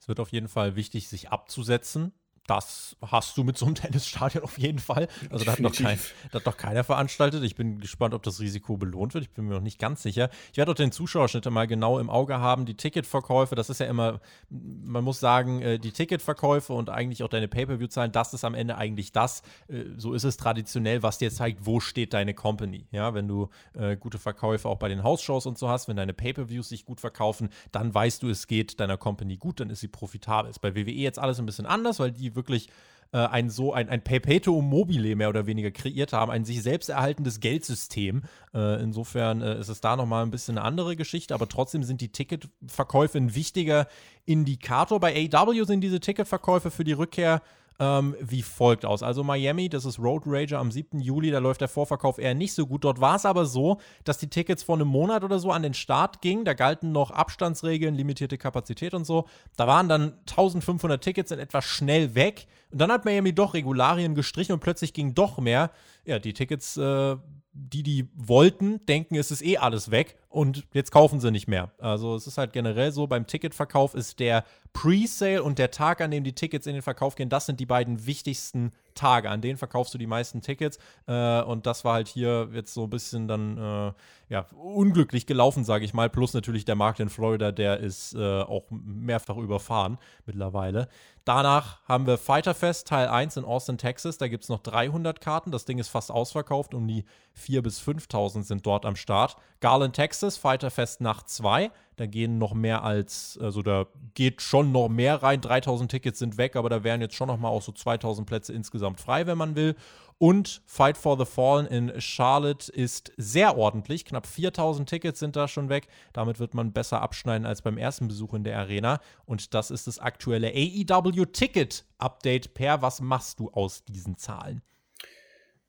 [0.00, 2.12] Es wird auf jeden Fall wichtig, sich abzusetzen
[2.46, 5.08] das hast du mit so einem Tennisstadion auf jeden Fall.
[5.30, 5.98] Also da hat, noch kein,
[6.30, 7.42] da hat noch keiner veranstaltet.
[7.42, 9.24] Ich bin gespannt, ob das Risiko belohnt wird.
[9.24, 10.28] Ich bin mir noch nicht ganz sicher.
[10.52, 12.66] Ich werde auch den Zuschauerschnitt mal genau im Auge haben.
[12.66, 17.28] Die Ticketverkäufe, das ist ja immer, man muss sagen, äh, die Ticketverkäufe und eigentlich auch
[17.28, 19.42] deine Pay-Per-View-Zahlen, das ist am Ende eigentlich das.
[19.68, 22.86] Äh, so ist es traditionell, was dir zeigt, wo steht deine Company.
[22.90, 26.12] Ja, wenn du äh, gute Verkäufe auch bei den Hausshows und so hast, wenn deine
[26.12, 29.88] Pay-Per-Views sich gut verkaufen, dann weißt du, es geht deiner Company gut, dann ist sie
[29.88, 30.50] profitabel.
[30.50, 32.68] Ist bei WWE jetzt alles ein bisschen anders, weil die wirklich
[33.12, 36.88] äh, ein so ein, ein Perpetuum mobile mehr oder weniger kreiert haben, ein sich selbst
[36.88, 38.22] erhaltendes Geldsystem.
[38.52, 42.00] Äh, insofern äh, ist es da nochmal ein bisschen eine andere Geschichte, aber trotzdem sind
[42.00, 43.86] die Ticketverkäufe ein wichtiger
[44.24, 44.98] Indikator.
[44.98, 47.40] Bei AW sind diese Ticketverkäufe für die Rückkehr
[47.80, 49.02] ähm, wie folgt aus.
[49.02, 51.00] Also Miami, das ist Road Rager am 7.
[51.00, 52.84] Juli, da läuft der Vorverkauf eher nicht so gut.
[52.84, 55.74] Dort war es aber so, dass die Tickets vor einem Monat oder so an den
[55.74, 56.44] Start gingen.
[56.44, 59.26] Da galten noch Abstandsregeln, limitierte Kapazität und so.
[59.56, 62.46] Da waren dann 1500 Tickets in etwa schnell weg.
[62.70, 65.70] Und dann hat Miami doch Regularien gestrichen und plötzlich ging doch mehr.
[66.04, 67.16] Ja, die Tickets äh,
[67.54, 71.70] die, die wollten, denken, es ist eh alles weg und jetzt kaufen sie nicht mehr.
[71.78, 76.10] Also es ist halt generell so, beim Ticketverkauf ist der Pre-Sale und der Tag, an
[76.10, 79.30] dem die Tickets in den Verkauf gehen, das sind die beiden wichtigsten Tage.
[79.30, 80.78] An denen verkaufst du die meisten Tickets.
[81.06, 83.92] Äh, und das war halt hier jetzt so ein bisschen dann äh,
[84.28, 86.10] ja, unglücklich gelaufen, sage ich mal.
[86.10, 90.88] Plus natürlich der Markt in Florida, der ist äh, auch mehrfach überfahren mittlerweile.
[91.24, 94.18] Danach haben wir Fighterfest Teil 1 in Austin, Texas.
[94.18, 95.50] Da gibt es noch 300 Karten.
[95.52, 96.74] Das Ding ist fast ausverkauft.
[96.74, 97.04] Um die
[97.38, 99.36] 4.000 bis 5.000 sind dort am Start.
[99.60, 101.70] Garland, Texas, Fighterfest Nacht 2.
[101.96, 105.40] Da gehen noch mehr als, also da geht schon noch mehr rein.
[105.40, 108.52] 3000 Tickets sind weg, aber da wären jetzt schon noch mal auch so 2000 Plätze
[108.52, 109.76] insgesamt frei, wenn man will.
[110.18, 114.04] Und Fight for the Fallen in Charlotte ist sehr ordentlich.
[114.04, 115.88] Knapp 4000 Tickets sind da schon weg.
[116.12, 119.00] Damit wird man besser abschneiden als beim ersten Besuch in der Arena.
[119.24, 122.54] Und das ist das aktuelle AEW Ticket Update.
[122.54, 124.62] Per, was machst du aus diesen Zahlen?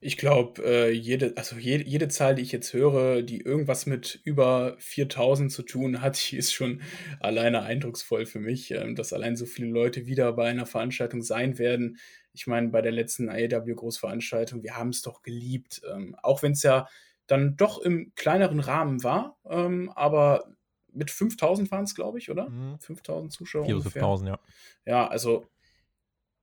[0.01, 4.19] Ich glaube, äh, jede, also jede, jede Zahl, die ich jetzt höre, die irgendwas mit
[4.23, 6.81] über 4000 zu tun hat, die ist schon
[7.19, 11.57] alleine eindrucksvoll für mich, ähm, dass allein so viele Leute wieder bei einer Veranstaltung sein
[11.57, 11.97] werden.
[12.33, 16.63] Ich meine, bei der letzten AEW-Großveranstaltung, wir haben es doch geliebt, ähm, auch wenn es
[16.63, 16.87] ja
[17.27, 20.55] dann doch im kleineren Rahmen war, ähm, aber
[20.91, 22.49] mit 5000 waren es, glaube ich, oder?
[22.49, 22.79] Mhm.
[22.79, 23.65] 5000 Zuschauer.
[23.65, 24.39] 4.000, 5000, ja.
[24.85, 25.45] Ja, also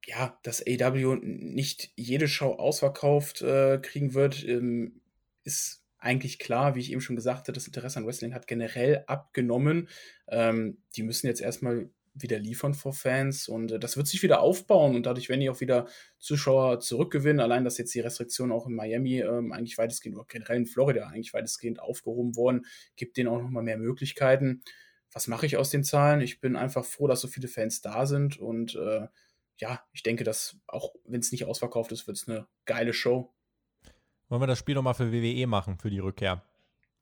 [0.07, 5.01] ja, dass AW nicht jede Show ausverkauft äh, kriegen wird, ähm,
[5.45, 9.05] ist eigentlich klar, wie ich eben schon gesagt habe, das Interesse an Wrestling hat generell
[9.07, 9.89] abgenommen.
[10.29, 14.41] Ähm, die müssen jetzt erstmal wieder liefern vor Fans und äh, das wird sich wieder
[14.41, 15.87] aufbauen und dadurch werden die auch wieder
[16.19, 17.41] Zuschauer zurückgewinnen.
[17.41, 21.07] Allein, dass jetzt die Restriktionen auch in Miami ähm, eigentlich weitestgehend oder generell in Florida
[21.07, 24.63] eigentlich weitestgehend aufgehoben wurden, gibt denen auch nochmal mehr Möglichkeiten.
[25.13, 26.21] Was mache ich aus den Zahlen?
[26.21, 29.07] Ich bin einfach froh, dass so viele Fans da sind und äh,
[29.59, 33.35] ja, ich denke, dass auch wenn es nicht ausverkauft ist, wird es eine geile Show.
[34.29, 36.43] Wollen wir das Spiel nochmal für WWE machen, für die Rückkehr?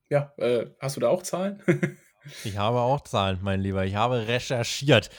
[0.08, 1.62] Ja, äh, hast du da auch Zahlen?
[2.44, 3.84] ich habe auch Zahlen, mein Lieber.
[3.84, 5.10] Ich habe recherchiert.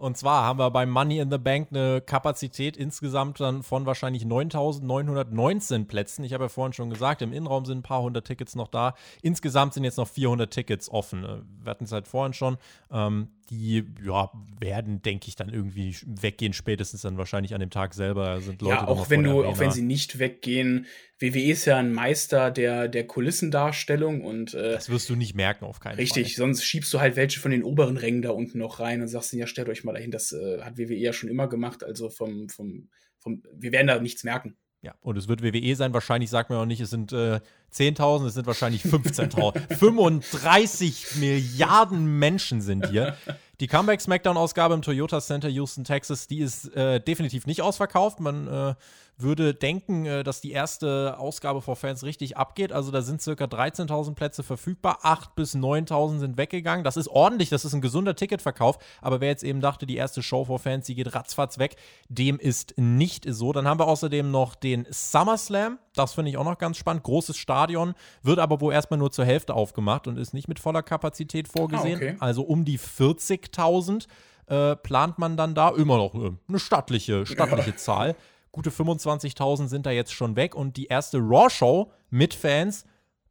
[0.00, 4.24] Und zwar haben wir beim Money in the Bank eine Kapazität insgesamt dann von wahrscheinlich
[4.24, 6.24] 9.919 Plätzen.
[6.24, 8.94] Ich habe ja vorhin schon gesagt, im Innenraum sind ein paar hundert Tickets noch da.
[9.20, 11.44] Insgesamt sind jetzt noch 400 Tickets offen.
[11.62, 12.56] Wir hatten es halt vorhin schon.
[12.90, 17.92] Ähm, die ja, werden, denke ich, dann irgendwie weggehen, spätestens dann wahrscheinlich an dem Tag
[17.94, 18.40] selber.
[18.40, 20.86] Sind Leute ja, auch wenn du, auch wenn sie nicht weggehen,
[21.20, 25.66] WWE ist ja ein Meister der, der Kulissendarstellung und äh, das wirst du nicht merken
[25.66, 26.22] auf keinen richtig, Fall.
[26.22, 29.08] Richtig, sonst schiebst du halt welche von den oberen Rängen da unten noch rein und
[29.08, 32.08] sagst ja, stellt euch mal dahin, das äh, hat WWE ja schon immer gemacht, also
[32.08, 34.56] vom, vom, vom, wir werden da nichts merken.
[34.82, 35.92] Ja, und es wird WWE sein.
[35.92, 39.76] Wahrscheinlich sagt man auch nicht, es sind äh, 10.000, es sind wahrscheinlich 15.000.
[39.76, 43.14] 35 Milliarden Menschen sind hier.
[43.60, 48.20] Die Comeback Smackdown-Ausgabe im Toyota Center Houston, Texas, die ist äh, definitiv nicht ausverkauft.
[48.20, 48.74] Man äh,
[49.22, 52.72] würde denken, äh, dass die erste Ausgabe vor Fans richtig abgeht.
[52.72, 56.84] Also da sind circa 13.000 Plätze verfügbar, 8.000 bis 9.000 sind weggegangen.
[56.84, 58.78] Das ist ordentlich, das ist ein gesunder Ticketverkauf.
[59.00, 61.76] Aber wer jetzt eben dachte, die erste Show vor Fans, die geht ratzfatz weg,
[62.08, 63.52] dem ist nicht so.
[63.52, 65.78] Dann haben wir außerdem noch den SummerSlam.
[65.94, 67.02] Das finde ich auch noch ganz spannend.
[67.02, 70.82] Großes Stadion, wird aber wohl erstmal nur zur Hälfte aufgemacht und ist nicht mit voller
[70.82, 72.00] Kapazität vorgesehen.
[72.00, 72.16] Ah, okay.
[72.20, 74.06] Also um die 40.000.
[74.46, 77.76] Äh, plant man dann da immer noch äh, eine stattliche, stattliche ja.
[77.76, 78.16] Zahl.
[78.52, 82.84] Gute 25.000 sind da jetzt schon weg und die erste Raw-Show mit Fans,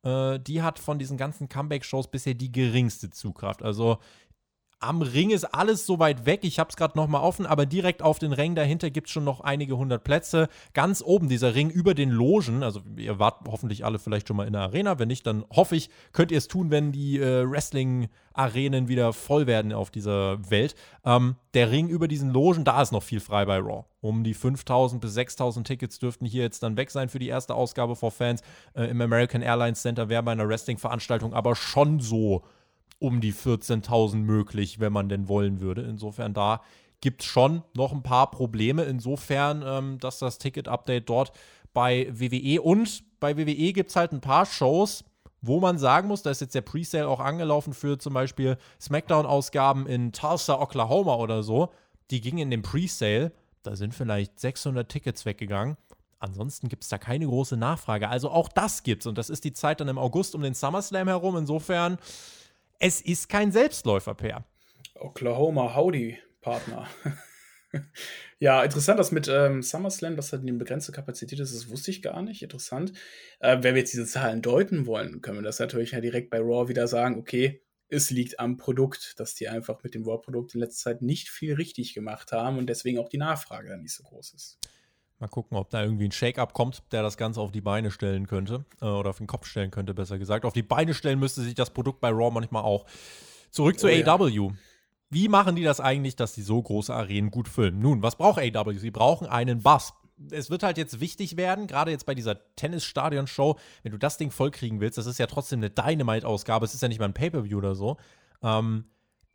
[0.04, 3.62] äh, die hat von diesen ganzen Comeback-Shows bisher die geringste Zugkraft.
[3.62, 3.98] Also
[4.80, 6.42] am Ring ist alles so weit weg.
[6.44, 9.14] Ich habe es gerade noch mal offen, aber direkt auf den Rängen dahinter gibt es
[9.14, 10.48] schon noch einige hundert Plätze.
[10.74, 12.64] Ganz oben dieser Ring über den Logen.
[12.64, 14.98] Also ihr wart hoffentlich alle vielleicht schon mal in der Arena.
[14.98, 19.48] Wenn nicht, dann hoffe ich, könnt ihr es tun, wenn die äh, Wrestling-Arenen wieder voll
[19.48, 20.76] werden auf dieser Welt.
[21.04, 23.84] Ähm, der Ring über diesen Logen, da ist noch viel frei bei Raw.
[24.00, 27.54] Um die 5000 bis 6000 Tickets dürften hier jetzt dann weg sein für die erste
[27.54, 28.42] Ausgabe vor Fans.
[28.74, 32.44] Äh, Im American Airlines Center wäre bei einer Wrestling-Veranstaltung aber schon so
[33.00, 35.82] um die 14.000 möglich, wenn man denn wollen würde.
[35.82, 36.62] Insofern da
[37.02, 38.84] gibt es schon noch ein paar Probleme.
[38.84, 41.32] Insofern, ähm, dass das Ticket-Update dort
[41.74, 45.04] bei WWE und bei WWE gibt es halt ein paar Shows,
[45.42, 49.88] wo man sagen muss, da ist jetzt der Presale auch angelaufen für zum Beispiel SmackDown-Ausgaben
[49.88, 51.70] in Tulsa, Oklahoma oder so.
[52.12, 53.32] Die gingen in den Presale.
[53.64, 55.78] Da sind vielleicht 600 Tickets weggegangen.
[56.20, 58.10] Ansonsten gibt es da keine große Nachfrage.
[58.10, 59.06] Also auch das gibt's.
[59.06, 61.38] Und das ist die Zeit dann im August um den SummerSlam herum.
[61.38, 61.98] Insofern
[62.80, 64.46] es ist kein Selbstläufer, Per.
[64.96, 66.88] Oklahoma, howdy, Partner.
[68.40, 72.02] ja, interessant, dass mit ähm, SummerSlam, dass halt eine begrenzte Kapazität ist, das wusste ich
[72.02, 72.42] gar nicht.
[72.42, 72.94] Interessant.
[73.40, 76.40] Äh, wenn wir jetzt diese Zahlen deuten wollen, können wir das natürlich ja direkt bei
[76.40, 80.62] Raw wieder sagen, okay, es liegt am Produkt, dass die einfach mit dem Raw-Produkt in
[80.62, 84.04] letzter Zeit nicht viel richtig gemacht haben und deswegen auch die Nachfrage dann nicht so
[84.04, 84.60] groß ist.
[85.20, 88.26] Mal gucken, ob da irgendwie ein Shake-up kommt, der das Ganze auf die Beine stellen
[88.26, 88.64] könnte.
[88.82, 90.46] Äh, oder auf den Kopf stellen könnte, besser gesagt.
[90.46, 92.86] Auf die Beine stellen müsste sich das Produkt bei Raw manchmal auch.
[93.52, 94.08] Zurück oh, zu ja.
[94.08, 94.52] AW.
[95.10, 97.80] Wie machen die das eigentlich, dass sie so große Arenen gut füllen?
[97.80, 98.78] Nun, was braucht AW?
[98.78, 99.94] Sie brauchen einen Bass.
[100.32, 104.32] Es wird halt jetzt wichtig werden, gerade jetzt bei dieser Tennisstadion-Show, wenn du das Ding
[104.32, 107.58] vollkriegen willst, das ist ja trotzdem eine Dynamite-Ausgabe, es ist ja nicht mal ein Pay-Per-View
[107.58, 107.96] oder so.
[108.44, 108.86] Ähm,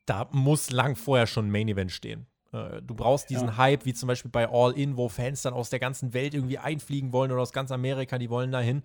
[0.04, 2.26] da muss lang vorher schon ein Main-Event stehen.
[2.54, 3.56] Äh, du brauchst diesen ja.
[3.56, 6.58] Hype, wie zum Beispiel bei All In, wo Fans dann aus der ganzen Welt irgendwie
[6.58, 8.82] einfliegen wollen oder aus ganz Amerika, die wollen dahin.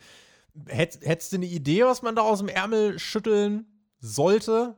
[0.68, 3.68] Hätt, hättest du eine Idee, was man da aus dem Ärmel schütteln
[4.00, 4.76] sollte?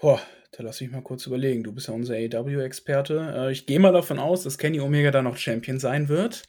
[0.00, 0.20] Boah,
[0.52, 1.62] da lass mich mal kurz überlegen.
[1.62, 3.34] Du bist ja unser AEW-Experte.
[3.36, 6.44] Äh, ich gehe mal davon aus, dass Kenny Omega da noch Champion sein wird,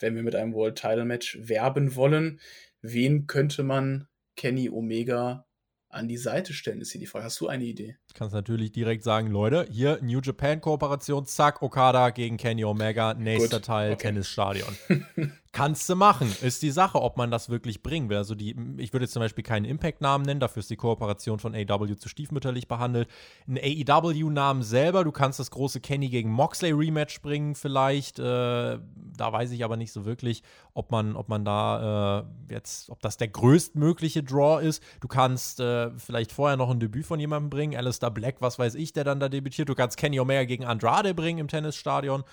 [0.00, 2.40] wenn wir mit einem World Title Match werben wollen.
[2.80, 5.46] Wen könnte man Kenny Omega
[5.92, 7.26] an die Seite stellen, ist hier die Frage.
[7.26, 7.96] Hast du eine Idee?
[8.08, 12.64] Ich kann es natürlich direkt sagen, Leute, hier New Japan Kooperation, zack, Okada gegen Kenny
[12.64, 14.08] Omega, nächster Gut, Teil, okay.
[14.08, 14.76] Tennisstadion.
[15.54, 18.16] Kannst du machen, ist die Sache, ob man das wirklich bringen will.
[18.16, 21.54] Also die, ich würde jetzt zum Beispiel keinen Impact-Namen nennen, dafür ist die Kooperation von
[21.54, 23.06] AW zu stiefmütterlich behandelt.
[23.46, 28.18] Ein AEW-Namen selber, du kannst das große Kenny gegen Moxley Rematch bringen vielleicht.
[28.18, 32.88] Äh, da weiß ich aber nicht so wirklich, ob man, ob man da äh, jetzt,
[32.88, 34.82] ob das der größtmögliche Draw ist.
[35.00, 38.74] Du kannst äh, vielleicht vorher noch ein Debüt von jemandem bringen, Alistair Black, was weiß
[38.74, 39.68] ich, der dann da debütiert.
[39.68, 42.24] Du kannst Kenny Omega gegen Andrade bringen im Tennisstadion.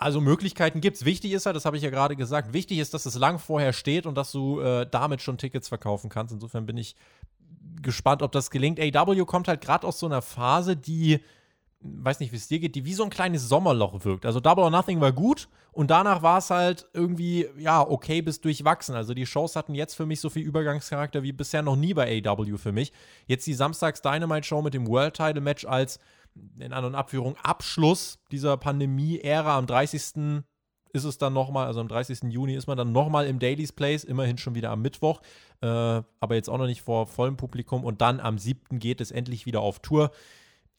[0.00, 1.04] Also Möglichkeiten gibt es.
[1.04, 3.74] Wichtig ist halt, das habe ich ja gerade gesagt, wichtig ist, dass es lang vorher
[3.74, 6.32] steht und dass du äh, damit schon Tickets verkaufen kannst.
[6.32, 6.96] Insofern bin ich
[7.82, 8.80] gespannt, ob das gelingt.
[8.80, 11.20] AW kommt halt gerade aus so einer Phase, die,
[11.80, 14.24] weiß nicht, wie es dir geht, die wie so ein kleines Sommerloch wirkt.
[14.24, 18.40] Also Double or Nothing war gut und danach war es halt irgendwie, ja, okay bis
[18.40, 18.94] durchwachsen.
[18.94, 22.22] Also die Shows hatten jetzt für mich so viel Übergangscharakter wie bisher noch nie bei
[22.24, 22.90] AW für mich.
[23.26, 25.98] Jetzt die Samstags Dynamite Show mit dem World Title Match als
[26.58, 29.56] in An- und Abführung Abschluss dieser Pandemie-Ära.
[29.56, 30.42] Am 30.
[30.92, 32.30] ist es dann nochmal, also am 30.
[32.30, 35.20] Juni ist man dann nochmal im Daily's Place, immerhin schon wieder am Mittwoch,
[35.60, 37.84] äh, aber jetzt auch noch nicht vor vollem Publikum.
[37.84, 38.78] Und dann am 7.
[38.78, 40.10] geht es endlich wieder auf Tour.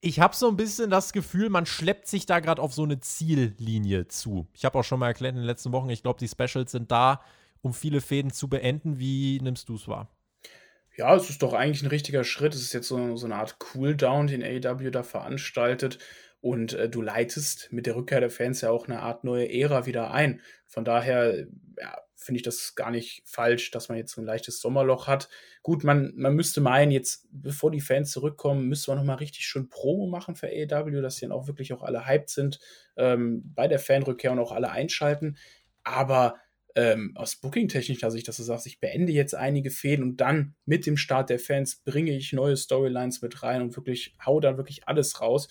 [0.03, 2.99] Ich habe so ein bisschen das Gefühl, man schleppt sich da gerade auf so eine
[2.99, 4.47] Ziellinie zu.
[4.53, 6.91] Ich habe auch schon mal erklärt in den letzten Wochen, ich glaube, die Specials sind
[6.91, 7.21] da,
[7.61, 8.97] um viele Fäden zu beenden.
[8.97, 10.09] Wie nimmst du es wahr?
[10.97, 12.53] Ja, es ist doch eigentlich ein richtiger Schritt.
[12.53, 15.99] Es ist jetzt so, so eine Art Cooldown, den AEW da veranstaltet.
[16.41, 19.85] Und äh, du leitest mit der Rückkehr der Fans ja auch eine Art neue Ära
[19.85, 20.41] wieder ein.
[20.67, 21.45] Von daher
[21.79, 25.29] ja, finde ich das gar nicht falsch, dass man jetzt so ein leichtes Sommerloch hat.
[25.63, 29.69] Gut, man, man müsste meinen, jetzt, bevor die Fans zurückkommen, müsste man nochmal richtig schön
[29.69, 32.59] Promo machen für AEW, dass die dann auch wirklich auch alle hyped sind
[32.97, 35.37] ähm, bei der Fanrückkehr und auch alle einschalten.
[35.83, 36.35] Aber
[36.75, 40.85] ähm, aus Booking-technischer Sicht, dass du sagst, ich beende jetzt einige Fäden und dann mit
[40.85, 44.87] dem Start der Fans bringe ich neue Storylines mit rein und wirklich hau da wirklich
[44.87, 45.49] alles raus,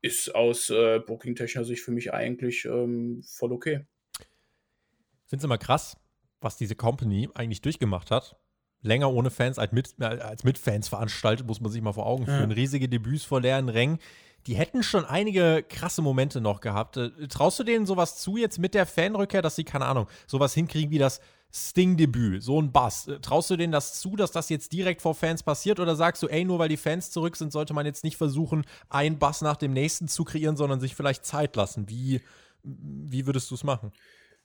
[0.00, 3.86] ist aus äh, Booking-technischer Sicht für mich eigentlich ähm, voll okay.
[4.18, 5.96] Ich finde es immer krass,
[6.40, 8.36] was diese Company eigentlich durchgemacht hat.
[8.82, 12.26] Länger ohne Fans als mit, als mit Fans veranstaltet, muss man sich mal vor Augen
[12.26, 12.50] führen.
[12.50, 12.56] Ja.
[12.56, 13.98] Riesige Debüts vor leeren Rängen
[14.46, 16.96] die hätten schon einige krasse Momente noch gehabt.
[16.96, 20.54] Äh, traust du denen sowas zu jetzt mit der Fanrückkehr, dass sie, keine Ahnung, sowas
[20.54, 21.20] hinkriegen wie das
[21.54, 23.08] Sting-Debüt, so ein Bass?
[23.08, 25.80] Äh, traust du denen das zu, dass das jetzt direkt vor Fans passiert?
[25.80, 28.64] Oder sagst du, ey, nur weil die Fans zurück sind, sollte man jetzt nicht versuchen,
[28.88, 31.88] einen Bass nach dem nächsten zu kreieren, sondern sich vielleicht Zeit lassen?
[31.88, 32.20] Wie,
[32.62, 33.92] wie würdest du es machen?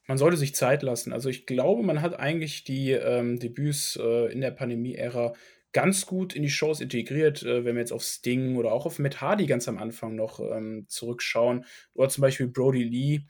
[0.07, 1.11] Man sollte sich Zeit lassen.
[1.11, 5.33] Also ich glaube, man hat eigentlich die ähm, Debüts äh, in der Pandemie-Ära
[5.73, 8.99] ganz gut in die Shows integriert, äh, wenn wir jetzt auf Sting oder auch auf
[8.99, 11.65] Matt Hardy ganz am Anfang noch ähm, zurückschauen.
[11.93, 13.21] Oder zum Beispiel Brody Lee,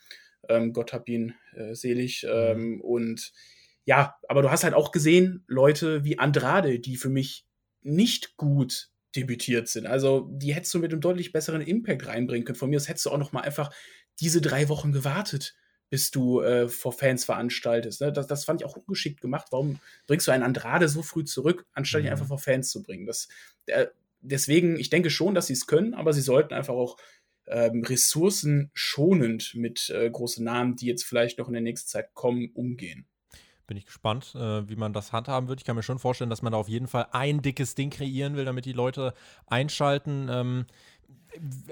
[0.50, 2.24] ähm, Gott hab ihn äh, selig.
[2.24, 2.30] Mhm.
[2.32, 3.34] Ähm, und
[3.86, 7.46] ja, aber du hast halt auch gesehen, Leute wie Andrade, die für mich
[7.82, 9.88] nicht gut debütiert sind.
[9.88, 12.58] Also die hättest du mit einem deutlich besseren Impact reinbringen können.
[12.58, 13.74] Von mir aus hättest du auch noch mal einfach
[14.20, 15.56] diese drei Wochen gewartet
[15.90, 18.02] bis du äh, vor Fans veranstaltest.
[18.02, 18.12] Ne?
[18.12, 19.48] Das, das fand ich auch ungeschickt gemacht.
[19.52, 22.12] Warum bringst du einen Andrade so früh zurück, anstatt ihn mhm.
[22.12, 23.06] einfach vor Fans zu bringen?
[23.06, 23.28] Das,
[23.68, 23.88] äh,
[24.22, 26.98] deswegen, ich denke schon, dass sie es können, aber sie sollten einfach auch
[27.48, 32.52] ähm, ressourcenschonend mit äh, großen Namen, die jetzt vielleicht noch in der nächsten Zeit kommen,
[32.54, 33.06] umgehen.
[33.68, 35.60] Bin ich gespannt, äh, wie man das handhaben wird.
[35.60, 38.38] Ich kann mir schon vorstellen, dass man da auf jeden Fall ein dickes Ding kreieren
[38.38, 39.14] will, damit die Leute
[39.46, 40.30] einschalten.
[40.32, 40.66] Ähm,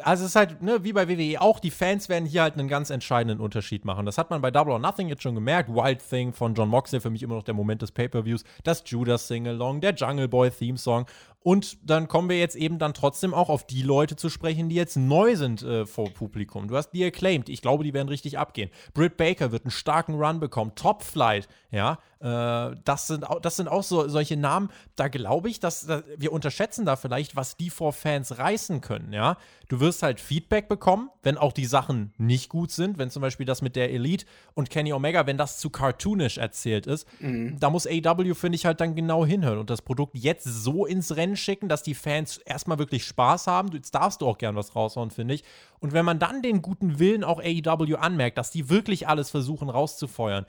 [0.03, 2.68] also es ist halt, ne, wie bei WWE auch, die Fans werden hier halt einen
[2.68, 4.05] ganz entscheidenden Unterschied machen.
[4.05, 5.70] Das hat man bei Double or Nothing jetzt schon gemerkt.
[5.70, 9.28] Wild Thing von John Moxley, für mich immer noch der Moment des Pay-Per-Views, das Judas
[9.28, 11.05] Sing-Along, der Jungle Boy Theme Song
[11.46, 14.74] und dann kommen wir jetzt eben dann trotzdem auch auf die Leute zu sprechen, die
[14.74, 16.68] jetzt neu sind äh, vor Publikum.
[16.68, 17.50] Du hast die acclaimed.
[17.50, 18.72] Ich glaube, die werden richtig abgehen.
[18.96, 20.72] Britt Baker wird einen starken Run bekommen.
[20.74, 22.00] Top Flight, ja.
[22.20, 24.72] Äh, das, sind, das sind auch so, solche Namen.
[24.96, 29.14] Da glaube ich, dass, dass wir unterschätzen da vielleicht, was die vor Fans reißen können,
[29.14, 29.38] ja.
[29.68, 33.00] Du wirst halt Feedback bekommen, wenn auch die Sachen nicht gut sind.
[33.00, 36.86] Wenn zum Beispiel das mit der Elite und Kenny Omega, wenn das zu cartoonisch erzählt
[36.86, 37.60] ist, mhm.
[37.60, 41.16] da muss AW, finde ich, halt dann genau hinhören und das Produkt jetzt so ins
[41.16, 43.72] Rennen schicken, dass die Fans erstmal wirklich Spaß haben.
[43.72, 45.44] Jetzt darfst du auch gern was raushauen, finde ich.
[45.80, 49.70] Und wenn man dann den guten Willen auch AEW anmerkt, dass die wirklich alles versuchen
[49.70, 50.46] rauszufeuern,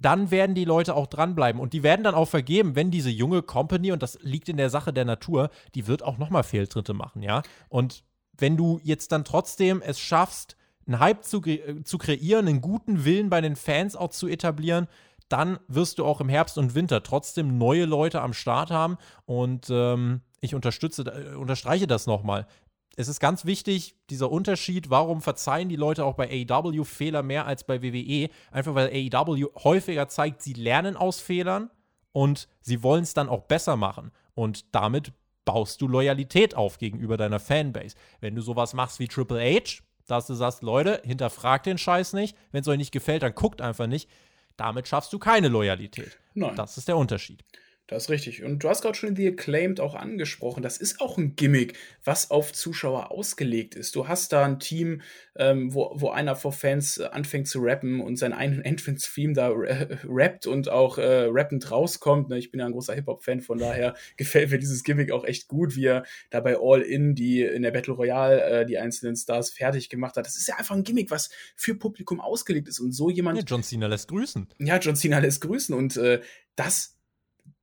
[0.00, 1.60] dann werden die Leute auch dranbleiben.
[1.60, 4.70] Und die werden dann auch vergeben, wenn diese junge Company, und das liegt in der
[4.70, 7.42] Sache der Natur, die wird auch nochmal Fehltritte machen, ja.
[7.68, 8.02] Und
[8.36, 11.42] wenn du jetzt dann trotzdem es schaffst, einen Hype zu,
[11.84, 14.88] zu kreieren, einen guten Willen bei den Fans auch zu etablieren,
[15.28, 18.96] dann wirst du auch im Herbst und Winter trotzdem neue Leute am Start haben.
[19.26, 22.46] Und ähm, ich unterstütze, äh, unterstreiche das nochmal.
[22.96, 27.46] Es ist ganz wichtig, dieser Unterschied, warum verzeihen die Leute auch bei AEW Fehler mehr
[27.46, 28.28] als bei WWE?
[28.50, 31.70] Einfach weil AEW häufiger zeigt, sie lernen aus Fehlern
[32.12, 34.10] und sie wollen es dann auch besser machen.
[34.34, 35.12] Und damit
[35.44, 37.96] baust du Loyalität auf gegenüber deiner Fanbase.
[38.20, 42.36] Wenn du sowas machst wie Triple H, dass du sagst, Leute, hinterfragt den Scheiß nicht.
[42.50, 44.10] Wenn es euch nicht gefällt, dann guckt einfach nicht.
[44.56, 46.18] Damit schaffst du keine Loyalität.
[46.34, 46.56] Nein.
[46.56, 47.44] Das ist der Unterschied.
[47.90, 48.44] Das ist richtig.
[48.44, 50.62] Und du hast gerade schon The Acclaimed auch angesprochen.
[50.62, 53.96] Das ist auch ein Gimmick, was auf Zuschauer ausgelegt ist.
[53.96, 55.02] Du hast da ein Team,
[55.34, 59.98] ähm, wo, wo einer vor Fans äh, anfängt zu rappen und einen Entrance-Theme da äh,
[60.04, 62.28] rappt und auch äh, rappend rauskommt.
[62.28, 62.38] Ne?
[62.38, 65.74] Ich bin ja ein großer Hip-Hop-Fan, von daher gefällt mir dieses Gimmick auch echt gut,
[65.74, 69.88] wie er dabei All In, die in der Battle Royale äh, die einzelnen Stars fertig
[69.88, 70.26] gemacht hat.
[70.26, 72.78] Das ist ja einfach ein Gimmick, was für Publikum ausgelegt ist.
[72.78, 73.36] Und so jemand.
[73.38, 74.46] Ja, John Cena lässt grüßen.
[74.60, 75.74] Ja, John Cena lässt grüßen.
[75.74, 76.20] Und äh,
[76.54, 76.99] das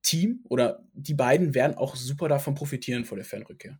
[0.07, 3.79] Team oder die beiden werden auch super davon profitieren vor der Fanrückkehr.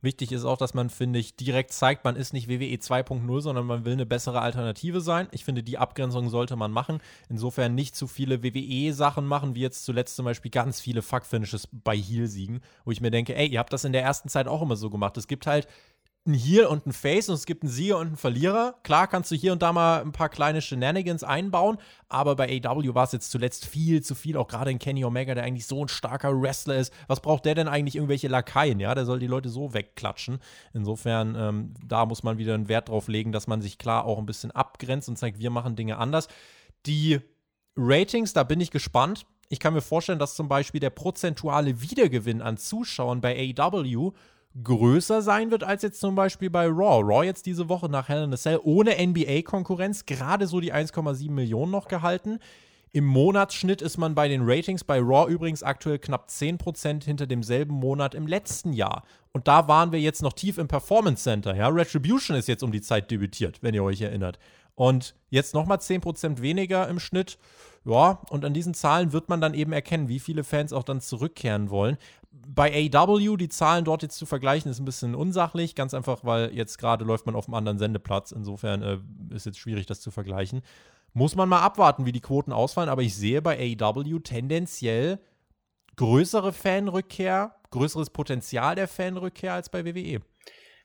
[0.00, 3.66] Wichtig ist auch, dass man, finde ich, direkt zeigt, man ist nicht WWE 2.0, sondern
[3.66, 5.26] man will eine bessere Alternative sein.
[5.32, 7.00] Ich finde, die Abgrenzung sollte man machen.
[7.28, 11.96] Insofern nicht zu viele WWE-Sachen machen, wie jetzt zuletzt zum Beispiel ganz viele Fuck-Finishes bei
[11.96, 14.76] Heel-Siegen, wo ich mir denke, ey, ihr habt das in der ersten Zeit auch immer
[14.76, 15.16] so gemacht.
[15.16, 15.66] Es gibt halt
[16.28, 18.74] ein Heel und ein Face und es gibt einen Sieger und einen Verlierer.
[18.82, 22.94] Klar kannst du hier und da mal ein paar kleine Shenanigans einbauen, aber bei AW
[22.94, 25.82] war es jetzt zuletzt viel zu viel, auch gerade in Kenny Omega, der eigentlich so
[25.82, 26.92] ein starker Wrestler ist.
[27.08, 28.78] Was braucht der denn eigentlich irgendwelche Lakaien?
[28.78, 30.38] Ja, der soll die Leute so wegklatschen.
[30.74, 34.18] Insofern, ähm, da muss man wieder einen Wert drauf legen, dass man sich klar auch
[34.18, 36.28] ein bisschen abgrenzt und zeigt, wir machen Dinge anders.
[36.86, 37.20] Die
[37.76, 39.26] Ratings, da bin ich gespannt.
[39.48, 44.12] Ich kann mir vorstellen, dass zum Beispiel der prozentuale Wiedergewinn an Zuschauern bei AW
[44.62, 47.02] größer sein wird als jetzt zum Beispiel bei Raw.
[47.02, 51.30] Raw jetzt diese Woche nach Hell in a Cell ohne NBA-Konkurrenz gerade so die 1,7
[51.30, 52.38] Millionen noch gehalten.
[52.90, 57.74] Im Monatsschnitt ist man bei den Ratings bei Raw übrigens aktuell knapp 10% hinter demselben
[57.74, 59.04] Monat im letzten Jahr.
[59.32, 61.54] Und da waren wir jetzt noch tief im Performance Center.
[61.54, 61.68] Ja?
[61.68, 64.38] Retribution ist jetzt um die Zeit debütiert, wenn ihr euch erinnert.
[64.74, 67.38] Und jetzt nochmal 10% weniger im Schnitt.
[67.84, 71.00] Ja, und an diesen Zahlen wird man dann eben erkennen, wie viele Fans auch dann
[71.00, 71.96] zurückkehren wollen.
[72.46, 75.74] Bei AW, die Zahlen dort jetzt zu vergleichen, ist ein bisschen unsachlich.
[75.74, 78.32] Ganz einfach, weil jetzt gerade läuft man auf einem anderen Sendeplatz.
[78.32, 78.98] Insofern äh,
[79.34, 80.62] ist jetzt schwierig, das zu vergleichen.
[81.12, 82.88] Muss man mal abwarten, wie die Quoten ausfallen.
[82.90, 85.20] Aber ich sehe bei AW tendenziell
[85.96, 90.20] größere Fanrückkehr, größeres Potenzial der Fanrückkehr als bei WWE.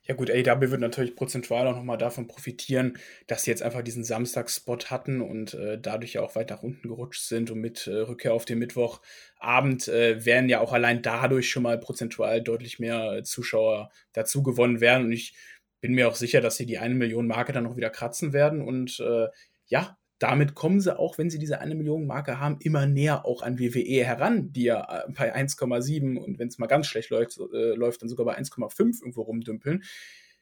[0.06, 2.97] Ja gut, AEW wird natürlich prozentual auch nochmal davon profitieren,
[3.28, 6.89] dass sie jetzt einfach diesen Samstagsspot hatten und äh, dadurch ja auch weit nach unten
[6.89, 11.49] gerutscht sind und mit äh, Rückkehr auf den Mittwochabend äh, werden ja auch allein dadurch
[11.49, 15.06] schon mal prozentual deutlich mehr äh, Zuschauer dazu gewonnen werden.
[15.06, 15.36] Und ich
[15.80, 18.62] bin mir auch sicher, dass sie die eine Million Marke dann noch wieder kratzen werden.
[18.62, 19.28] Und äh,
[19.68, 23.42] ja, damit kommen sie auch, wenn sie diese eine Million Marke haben, immer näher auch
[23.42, 27.38] an WWE heran, die ja äh, bei 1,7 und wenn es mal ganz schlecht läuft,
[27.38, 29.84] äh, läuft dann sogar bei 1,5 irgendwo rumdümpeln.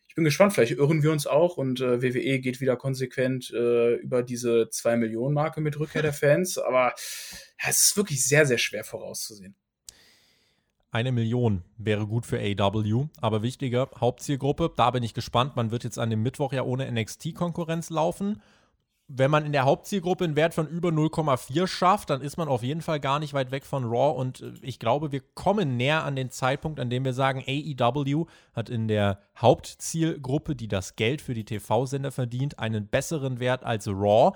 [0.07, 3.95] Ich bin gespannt, vielleicht irren wir uns auch und äh, WWE geht wieder konsequent äh,
[3.95, 6.93] über diese 2 Millionen Marke mit Rückkehr der Fans, aber
[7.63, 9.55] ja, es ist wirklich sehr, sehr schwer vorauszusehen.
[10.91, 15.55] Eine Million wäre gut für AW, aber wichtiger, Hauptzielgruppe, da bin ich gespannt.
[15.55, 18.41] Man wird jetzt an dem Mittwoch ja ohne NXT-Konkurrenz laufen.
[19.13, 22.63] Wenn man in der Hauptzielgruppe einen Wert von über 0,4 schafft, dann ist man auf
[22.63, 24.19] jeden Fall gar nicht weit weg von Raw.
[24.19, 28.25] Und äh, ich glaube, wir kommen näher an den Zeitpunkt, an dem wir sagen, AEW
[28.53, 33.87] hat in der Hauptzielgruppe, die das Geld für die TV-Sender verdient, einen besseren Wert als
[33.87, 34.33] Raw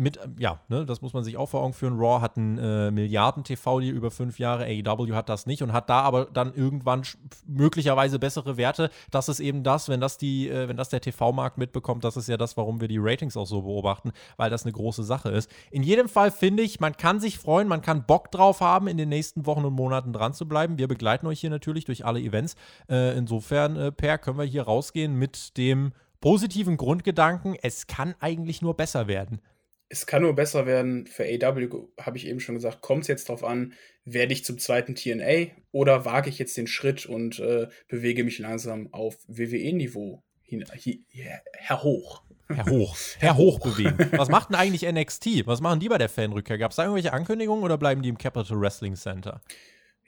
[0.00, 1.98] mit, ähm, ja, ne, das muss man sich auch vor Augen führen.
[1.98, 6.00] Raw hat einen äh, Milliarden-TV-Deal über fünf Jahre, AEW hat das nicht und hat da
[6.00, 7.02] aber dann irgendwann
[7.46, 8.90] möglicherweise bessere Werte.
[9.10, 12.28] Das ist eben das, wenn das die, äh, wenn das der TV-Markt mitbekommt, das ist
[12.28, 15.50] ja das, warum wir die Ratings auch so beobachten, weil das eine große Sache ist.
[15.70, 18.96] In jedem Fall finde ich, man kann sich freuen, man kann Bock drauf haben, in
[18.96, 20.78] den nächsten Wochen und Monaten dran zu bleiben.
[20.78, 22.56] Wir begleiten euch hier natürlich durch alle Events.
[22.88, 25.92] Äh, insofern, äh, Per, können wir hier rausgehen mit dem
[26.22, 29.40] positiven Grundgedanken, es kann eigentlich nur besser werden
[29.90, 31.06] es kann nur besser werden.
[31.06, 31.68] Für AW
[32.00, 33.74] habe ich eben schon gesagt, kommt es jetzt darauf an,
[34.04, 38.38] werde ich zum zweiten TNA oder wage ich jetzt den Schritt und äh, bewege mich
[38.38, 42.22] langsam auf WWE-Niveau hin, her hoch.
[42.48, 42.96] Herr Hoch.
[43.18, 44.10] Herr Hoch bewegen.
[44.12, 45.46] Was macht denn eigentlich NXT?
[45.46, 46.58] Was machen die bei der Fanrückkehr?
[46.58, 49.40] Gab es da irgendwelche Ankündigungen oder bleiben die im Capital Wrestling Center?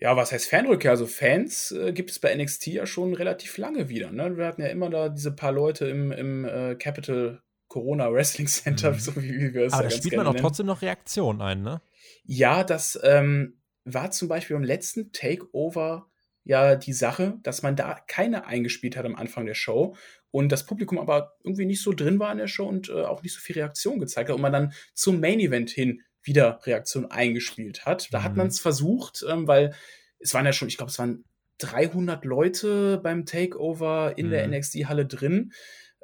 [0.00, 0.90] Ja, was heißt Fanrückkehr?
[0.90, 4.10] Also Fans äh, gibt es bei NXT ja schon relativ lange wieder.
[4.10, 4.36] Ne?
[4.36, 7.40] Wir hatten ja immer da diese paar Leute im, im äh, Capital
[7.72, 8.98] Corona Wrestling Center, mhm.
[8.98, 11.62] so wie, wie wir es Aber ja da spielt man auch trotzdem noch Reaktionen ein,
[11.62, 11.80] ne?
[12.24, 16.10] Ja, das ähm, war zum Beispiel beim letzten Takeover
[16.44, 19.96] ja die Sache, dass man da keine eingespielt hat am Anfang der Show
[20.30, 23.22] und das Publikum aber irgendwie nicht so drin war in der Show und äh, auch
[23.22, 27.10] nicht so viel Reaktion gezeigt hat und man dann zum Main Event hin wieder Reaktion
[27.10, 28.12] eingespielt hat.
[28.12, 28.24] Da mhm.
[28.24, 29.74] hat man es versucht, ähm, weil
[30.18, 31.24] es waren ja schon, ich glaube, es waren
[31.58, 34.30] 300 Leute beim Takeover in mhm.
[34.30, 35.52] der NXT-Halle drin.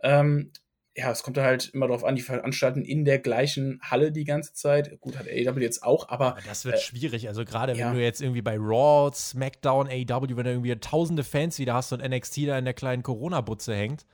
[0.03, 0.53] Ähm,
[0.99, 4.53] ja, es kommt halt immer darauf an, die veranstalten in der gleichen Halle die ganze
[4.53, 4.99] Zeit.
[5.01, 6.33] Gut, hat AEW jetzt auch, aber.
[6.33, 7.29] aber das wird äh, schwierig.
[7.29, 7.87] Also, gerade ja.
[7.87, 11.93] wenn du jetzt irgendwie bei Raw, SmackDown, AEW, wenn du irgendwie tausende Fans wieder hast
[11.93, 14.07] und NXT da in der kleinen Corona-Butze hängt.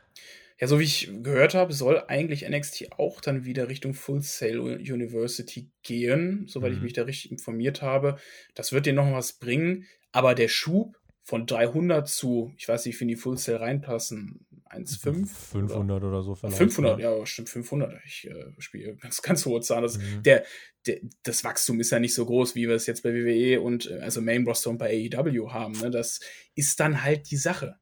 [0.60, 4.60] Ja, so wie ich gehört habe, soll eigentlich NXT auch dann wieder Richtung Full Sail
[4.60, 6.76] University gehen, soweit mhm.
[6.76, 8.18] ich mich da richtig informiert habe.
[8.54, 13.00] Das wird dir noch was bringen, aber der Schub von 300 zu, ich weiß nicht,
[13.00, 15.26] wie die Full Sail reinpassen, 1,5?
[15.26, 16.58] 500 oder, oder so vielleicht.
[16.58, 17.98] 500, ja, ja stimmt, 500.
[18.04, 19.84] Ich äh, spiele ganz, ganz hohe Zahlen.
[19.84, 20.22] Das, mhm.
[20.22, 20.44] der,
[20.86, 23.90] der, das Wachstum ist ja nicht so groß, wie wir es jetzt bei WWE und
[23.90, 25.72] äh, also Main Roster und bei AEW haben.
[25.80, 25.90] Ne?
[25.90, 26.20] Das
[26.54, 27.78] ist dann halt die Sache.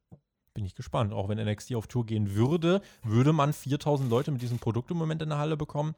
[0.55, 1.12] Bin ich gespannt.
[1.12, 4.99] Auch wenn NXT auf Tour gehen würde, würde man 4000 Leute mit diesem Produkt im
[4.99, 5.95] Moment in der Halle bekommen?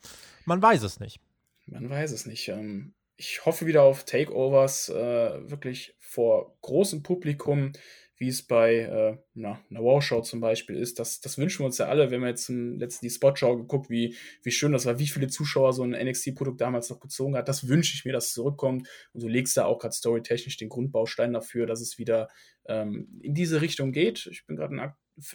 [0.46, 1.20] Man weiß es nicht.
[1.66, 2.48] Man weiß es nicht.
[2.48, 7.72] Ähm, ich hoffe wieder auf Takeovers, äh, wirklich vor großem Publikum
[8.16, 10.98] wie es bei äh, na, einer War-Show zum Beispiel ist.
[10.98, 12.10] Das, das wünschen wir uns ja alle.
[12.10, 15.26] wenn wir jetzt zum letzten die Spot-Show geguckt, wie, wie schön das war, wie viele
[15.26, 17.48] Zuschauer so ein NXT-Produkt damals noch gezogen hat.
[17.48, 18.88] Das wünsche ich mir, dass es zurückkommt.
[19.12, 22.28] Und du legst da auch gerade storytechnisch den Grundbaustein dafür, dass es wieder
[22.66, 24.26] ähm, in diese Richtung geht.
[24.30, 24.92] Ich bin gerade ein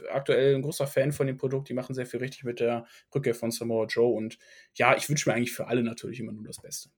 [0.10, 1.70] aktuell ein großer Fan von dem Produkt.
[1.70, 4.14] Die machen sehr viel richtig mit der Rückkehr von Samoa Joe.
[4.14, 4.38] Und
[4.76, 6.90] ja, ich wünsche mir eigentlich für alle natürlich immer nur das Beste.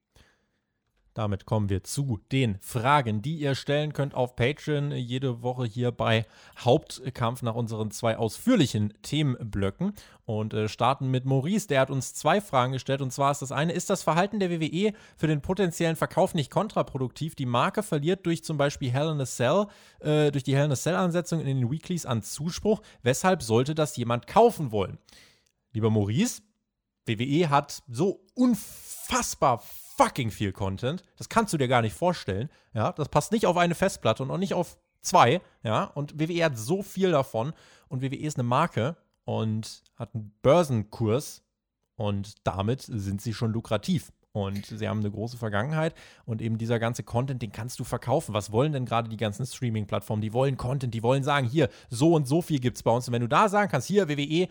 [1.14, 5.92] Damit kommen wir zu den Fragen, die ihr stellen könnt auf Patreon jede Woche hier
[5.92, 6.26] bei
[6.58, 9.94] Hauptkampf nach unseren zwei ausführlichen Themenblöcken
[10.24, 11.68] und äh, starten mit Maurice.
[11.68, 14.50] Der hat uns zwei Fragen gestellt und zwar ist das eine: Ist das Verhalten der
[14.50, 17.36] WWE für den potenziellen Verkauf nicht kontraproduktiv?
[17.36, 19.66] Die Marke verliert durch zum Beispiel Hell in a Cell,
[20.00, 22.82] äh, durch die Hell in a Cell-Ansetzung in den Weeklies an Zuspruch.
[23.04, 24.98] Weshalb sollte das jemand kaufen wollen?
[25.74, 26.42] Lieber Maurice,
[27.06, 29.62] WWE hat so unfassbar
[30.02, 31.04] fucking viel Content.
[31.18, 32.50] Das kannst du dir gar nicht vorstellen.
[32.74, 35.42] Ja, das passt nicht auf eine Festplatte und auch nicht auf zwei.
[35.64, 37.54] Ja, und WWE hat so viel davon.
[37.88, 38.96] Und WWE ist eine Marke
[39.26, 41.44] und hat einen Börsenkurs.
[41.98, 44.12] Und damit sind sie schon lukrativ.
[44.34, 45.94] Und sie haben eine große Vergangenheit
[46.24, 48.34] und eben dieser ganze Content, den kannst du verkaufen.
[48.34, 50.22] Was wollen denn gerade die ganzen Streaming-Plattformen?
[50.22, 53.08] Die wollen Content, die wollen sagen, hier, so und so viel gibt es bei uns.
[53.10, 54.48] Und wenn du da sagen kannst, hier, WWE,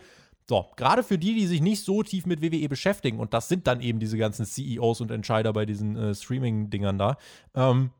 [0.51, 3.67] so, gerade für die, die sich nicht so tief mit WWE beschäftigen, und das sind
[3.67, 7.15] dann eben diese ganzen CEOs und Entscheider bei diesen äh, Streaming-Dingern da,
[7.55, 7.91] ähm,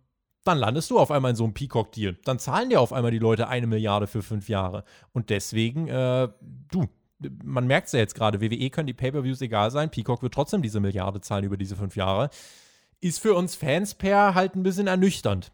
[0.43, 2.17] dann landest du auf einmal in so einem Peacock-Deal.
[2.25, 4.83] Dann zahlen dir auf einmal die Leute eine Milliarde für fünf Jahre.
[5.13, 6.27] Und deswegen, äh,
[6.69, 6.89] du,
[7.41, 10.61] man merkt es ja jetzt gerade, WWE können die Pay-Per-Views egal sein, Peacock wird trotzdem
[10.61, 12.31] diese Milliarde zahlen über diese fünf Jahre.
[12.99, 15.53] Ist für uns Fans per halt ein bisschen ernüchternd.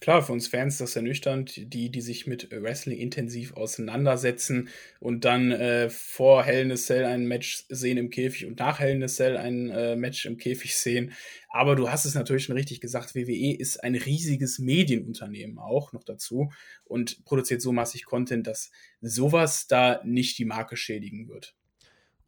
[0.00, 4.68] Klar, für uns Fans ist das ernüchternd, die, die sich mit Wrestling intensiv auseinandersetzen
[5.00, 8.78] und dann äh, vor Hell in a Cell ein Match sehen im Käfig und nach
[8.78, 11.14] Hell in a Cell ein äh, Match im Käfig sehen.
[11.48, 16.04] Aber du hast es natürlich schon richtig gesagt, WWE ist ein riesiges Medienunternehmen auch noch
[16.04, 16.52] dazu
[16.84, 18.70] und produziert so massig Content, dass
[19.00, 21.57] sowas da nicht die Marke schädigen wird.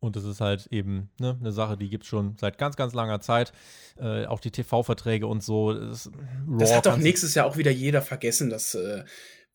[0.01, 2.95] Und das ist halt eben ne, eine Sache, die gibt es schon seit ganz, ganz
[2.95, 3.53] langer Zeit.
[3.99, 5.75] Äh, auch die TV-Verträge und so.
[5.75, 6.11] Das,
[6.59, 9.05] das hat doch nächstes Jahr auch wieder jeder vergessen, dass äh,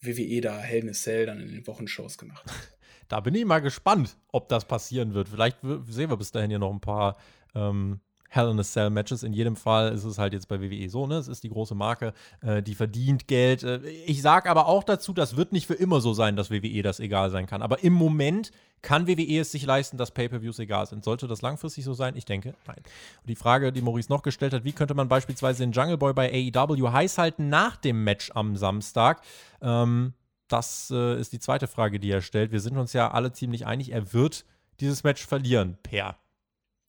[0.02, 2.56] WWE da Hell in a Cell dann in den Wochenshows gemacht hat.
[3.08, 5.30] Da bin ich mal gespannt, ob das passieren wird.
[5.30, 7.18] Vielleicht sehen wir bis dahin ja noch ein paar
[7.54, 8.00] ähm,
[8.36, 9.24] Hell in a Cell Matches.
[9.24, 11.16] In jedem Fall ist es halt jetzt bei WWE so, ne?
[11.16, 13.64] Es ist die große Marke, äh, die verdient Geld.
[13.64, 16.82] Äh, ich sage aber auch dazu, das wird nicht für immer so sein, dass WWE
[16.82, 17.62] das egal sein kann.
[17.62, 21.04] Aber im Moment kann WWE es sich leisten, dass Pay-per-Views egal sind.
[21.06, 22.16] Sollte das langfristig so sein?
[22.18, 22.78] Ich denke, nein.
[22.78, 26.14] Und die Frage, die Maurice noch gestellt hat, wie könnte man beispielsweise den Jungle Boy
[26.14, 29.22] bei AEW heiß halten nach dem Match am Samstag?
[29.62, 30.14] Ähm,
[30.50, 32.52] das äh, ist die zweite Frage, die er stellt.
[32.52, 34.46] Wir sind uns ja alle ziemlich einig, er wird
[34.82, 36.18] dieses Match verlieren, Per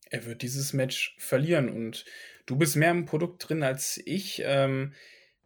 [0.09, 1.69] er wird dieses Match verlieren.
[1.69, 2.05] Und
[2.45, 4.41] du bist mehr im Produkt drin als ich.
[4.45, 4.93] Ähm,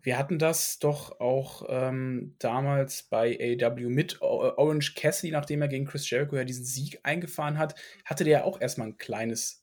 [0.01, 5.85] wir hatten das doch auch ähm, damals bei AW mit Orange Cassidy, nachdem er gegen
[5.85, 9.60] Chris Jericho ja diesen Sieg eingefahren hat, hatte der ja auch erstmal ein kleines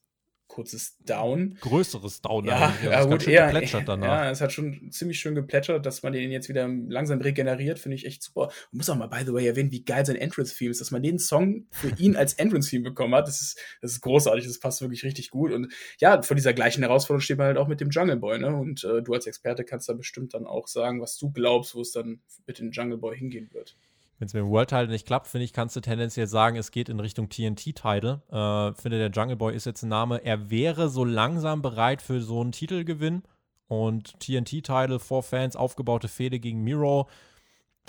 [0.49, 1.57] kurzes Down.
[1.61, 2.47] Größeres Down.
[2.47, 4.07] Ja, ja gut, eher, geplätschert danach.
[4.07, 7.97] Ja, es hat schon ziemlich schön geplätschert, dass man den jetzt wieder langsam regeneriert, finde
[7.97, 8.47] ich echt super.
[8.73, 11.03] Und muss auch mal, by the way, erwähnen, wie geil sein Entrance-Theme ist, dass man
[11.03, 13.29] den Song für ihn als Entrance-Theme bekommen hat.
[13.29, 15.53] Das ist, das ist großartig, das passt wirklich richtig gut.
[15.53, 18.55] Und ja, vor dieser gleichen Herausforderung steht man halt auch mit dem Jungle Boy, ne?
[18.55, 21.83] Und äh, du als Experte kannst da bestimmt dann auch sagen, was du glaubst, wo
[21.83, 23.77] es dann mit dem Jungle Boy hingehen wird.
[24.19, 26.73] Wenn es mit dem World Title nicht klappt, finde ich, kannst du tendenziell sagen, es
[26.73, 28.23] geht in Richtung TNT-Title.
[28.31, 30.25] Äh, finde, der Jungle Boy ist jetzt ein Name.
[30.25, 33.23] Er wäre so langsam bereit für so einen Titelgewinn.
[33.69, 37.09] Und TNT-Title vor Fans, aufgebaute Fehde gegen Miro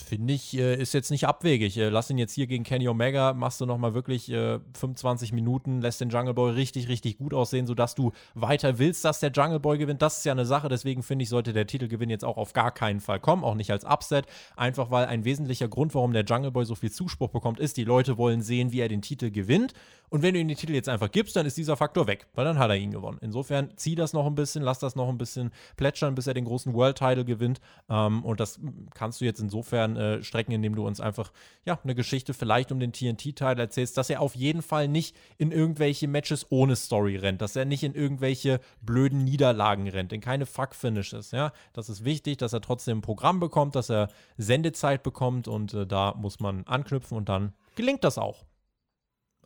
[0.01, 1.77] Finde ich, äh, ist jetzt nicht abwegig.
[1.77, 5.81] Äh, lass ihn jetzt hier gegen Kenny Omega, machst du nochmal wirklich äh, 25 Minuten,
[5.81, 9.59] lässt den Jungle Boy richtig, richtig gut aussehen, sodass du weiter willst, dass der Jungle
[9.59, 10.01] Boy gewinnt.
[10.01, 12.71] Das ist ja eine Sache, deswegen finde ich, sollte der Titelgewinn jetzt auch auf gar
[12.71, 14.25] keinen Fall kommen, auch nicht als Upset.
[14.55, 17.83] Einfach weil ein wesentlicher Grund, warum der Jungle Boy so viel Zuspruch bekommt, ist, die
[17.83, 19.73] Leute wollen sehen, wie er den Titel gewinnt.
[20.09, 22.45] Und wenn du ihm den Titel jetzt einfach gibst, dann ist dieser Faktor weg, weil
[22.45, 23.19] dann hat er ihn gewonnen.
[23.21, 26.45] Insofern zieh das noch ein bisschen, lass das noch ein bisschen plätschern, bis er den
[26.45, 27.59] großen World Title gewinnt.
[27.89, 28.59] Ähm, und das
[28.93, 31.31] kannst du jetzt insofern äh, strecken, indem du uns einfach
[31.65, 35.51] ja, eine Geschichte vielleicht um den TNT-Titel erzählst, dass er auf jeden Fall nicht in
[35.51, 40.45] irgendwelche Matches ohne Story rennt, dass er nicht in irgendwelche blöden Niederlagen rennt, in keine
[40.45, 41.31] Fuck-Finishes.
[41.31, 41.53] Ja?
[41.73, 45.85] Das ist wichtig, dass er trotzdem ein Programm bekommt, dass er Sendezeit bekommt und äh,
[45.85, 48.45] da muss man anknüpfen und dann gelingt das auch.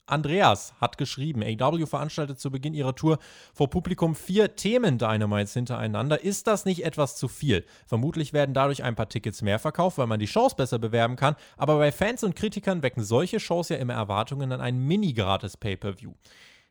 [0.06, 3.20] Andreas hat geschrieben, AW veranstaltet zu Beginn ihrer Tour
[3.54, 6.22] vor Publikum vier Themen-Dynamites hintereinander.
[6.22, 7.66] Ist das nicht etwas zu viel?
[7.86, 11.36] Vermutlich werden dadurch ein paar Tickets mehr verkauft, weil man die Shows besser bewerben kann.
[11.58, 16.14] Aber bei Fans und Kritikern wecken solche Shows ja immer Erwartungen an ein mini-gratis Pay-Per-View.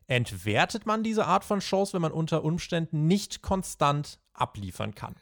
[0.08, 5.14] Entwertet man diese Art von Shows, wenn man unter Umständen nicht konstant abliefern kann?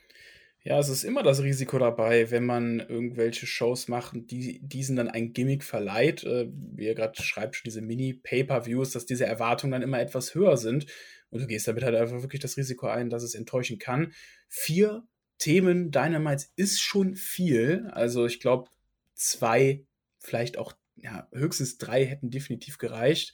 [0.63, 5.09] Ja, es ist immer das Risiko dabei, wenn man irgendwelche Shows macht, die diesen dann
[5.09, 10.01] ein Gimmick verleiht, äh, wie ihr gerade schreibt, diese Mini-Pay-Per-Views, dass diese Erwartungen dann immer
[10.01, 10.85] etwas höher sind.
[11.31, 14.13] Und du gehst damit halt einfach wirklich das Risiko ein, dass es enttäuschen kann.
[14.49, 15.03] Vier
[15.39, 17.89] Themen Dynamites ist schon viel.
[17.93, 18.69] Also ich glaube,
[19.15, 19.87] zwei,
[20.19, 23.33] vielleicht auch ja, höchstens drei hätten definitiv gereicht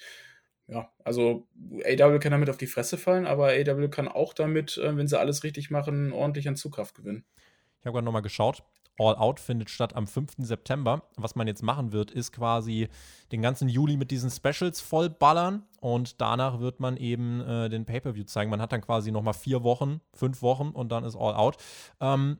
[0.68, 1.46] ja, also
[1.84, 5.18] AW kann damit auf die Fresse fallen, aber AW kann auch damit, äh, wenn sie
[5.18, 7.24] alles richtig machen, ordentlich an Zugkraft gewinnen.
[7.80, 8.64] Ich habe gerade nochmal geschaut.
[8.98, 10.36] All Out findet statt am 5.
[10.38, 11.02] September.
[11.16, 12.88] Was man jetzt machen wird, ist quasi
[13.30, 18.24] den ganzen Juli mit diesen Specials vollballern und danach wird man eben äh, den Pay-Per-View
[18.24, 18.50] zeigen.
[18.50, 21.58] Man hat dann quasi nochmal vier Wochen, fünf Wochen und dann ist All Out.
[22.00, 22.38] Ähm,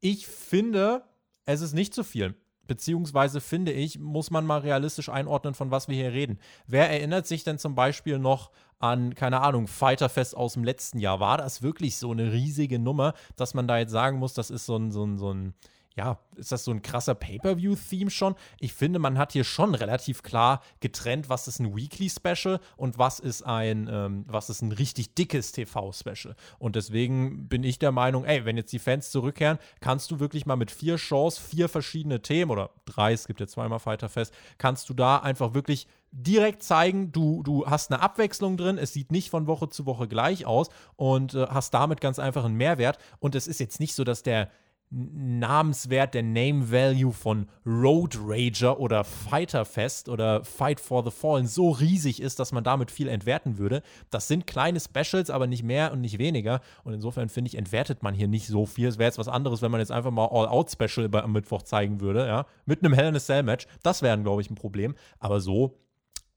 [0.00, 1.02] ich finde,
[1.44, 2.34] es ist nicht zu viel.
[2.68, 6.38] Beziehungsweise finde ich, muss man mal realistisch einordnen, von was wir hier reden.
[6.66, 11.18] Wer erinnert sich denn zum Beispiel noch an, keine Ahnung, Fighterfest aus dem letzten Jahr?
[11.18, 14.66] War das wirklich so eine riesige Nummer, dass man da jetzt sagen muss, das ist
[14.66, 15.54] so ein, so ein, so ein
[15.98, 18.36] ja, ist das so ein krasser Pay-per-view-Theme schon?
[18.60, 23.18] Ich finde, man hat hier schon relativ klar getrennt, was ist ein Weekly-Special und was
[23.18, 26.36] ist ein, ähm, was ist ein richtig dickes TV-Special.
[26.60, 30.46] Und deswegen bin ich der Meinung, ey, wenn jetzt die Fans zurückkehren, kannst du wirklich
[30.46, 34.88] mal mit vier Shows, vier verschiedene Themen oder drei, es gibt ja zweimal Fighterfest, kannst
[34.88, 39.30] du da einfach wirklich direkt zeigen, du, du hast eine Abwechslung drin, es sieht nicht
[39.30, 42.98] von Woche zu Woche gleich aus und äh, hast damit ganz einfach einen Mehrwert.
[43.18, 44.48] Und es ist jetzt nicht so, dass der
[44.90, 51.46] Namenswert, der Name Value von Road Rager oder Fighter Fest oder Fight for the Fallen
[51.46, 53.82] so riesig ist, dass man damit viel entwerten würde.
[54.10, 56.60] Das sind kleine Specials, aber nicht mehr und nicht weniger.
[56.84, 58.88] Und insofern finde ich, entwertet man hier nicht so viel.
[58.88, 62.26] Es wäre jetzt was anderes, wenn man jetzt einfach mal All-Out-Special am Mittwoch zeigen würde,
[62.26, 63.66] ja, mit einem Hell in a Cell Match.
[63.82, 64.94] Das wäre, glaube ich, ein Problem.
[65.18, 65.78] Aber so,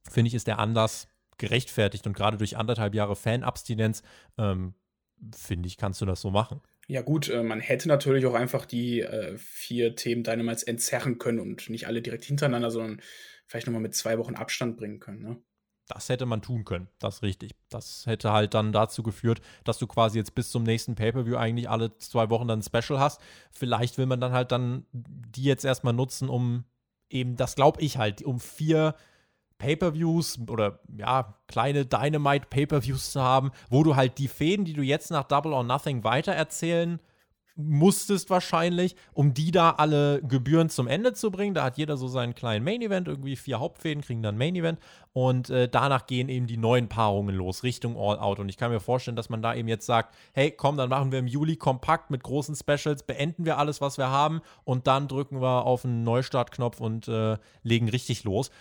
[0.10, 4.04] finde ich, ist der Anlass gerechtfertigt und gerade durch anderthalb Jahre Fan-Abstinenz,
[4.38, 4.74] ähm,
[5.36, 6.62] finde ich, kannst du das so machen.
[6.88, 11.40] Ja, gut, äh, man hätte natürlich auch einfach die äh, vier Themen Dynamites entzerren können
[11.40, 13.02] und nicht alle direkt hintereinander, sondern
[13.46, 15.42] vielleicht nochmal mit zwei Wochen Abstand bringen können, ne?
[15.88, 17.52] Das hätte man tun können, das ist richtig.
[17.70, 21.70] Das hätte halt dann dazu geführt, dass du quasi jetzt bis zum nächsten Pay-Per-View eigentlich
[21.70, 23.20] alle zwei Wochen dann ein Special hast.
[23.52, 26.64] Vielleicht will man dann halt dann die jetzt erstmal nutzen, um
[27.10, 28.96] eben, das glaube ich halt, um vier
[29.62, 35.12] Pay-per-Views oder ja, kleine Dynamite-Pay-per-Views zu haben, wo du halt die Fäden, die du jetzt
[35.12, 37.00] nach Double or Nothing weitererzählen
[37.56, 41.54] musstest wahrscheinlich, um die da alle Gebühren zum Ende zu bringen.
[41.54, 44.80] Da hat jeder so seinen kleinen Main-Event, irgendwie vier Hauptfäden kriegen dann Main-Event
[45.14, 48.40] und äh, danach gehen eben die neuen Paarungen los, Richtung All-Out.
[48.40, 51.12] Und ich kann mir vorstellen, dass man da eben jetzt sagt, hey, komm, dann machen
[51.12, 55.08] wir im Juli kompakt mit großen Specials, beenden wir alles, was wir haben und dann
[55.08, 58.52] drücken wir auf einen Neustartknopf und äh, legen richtig los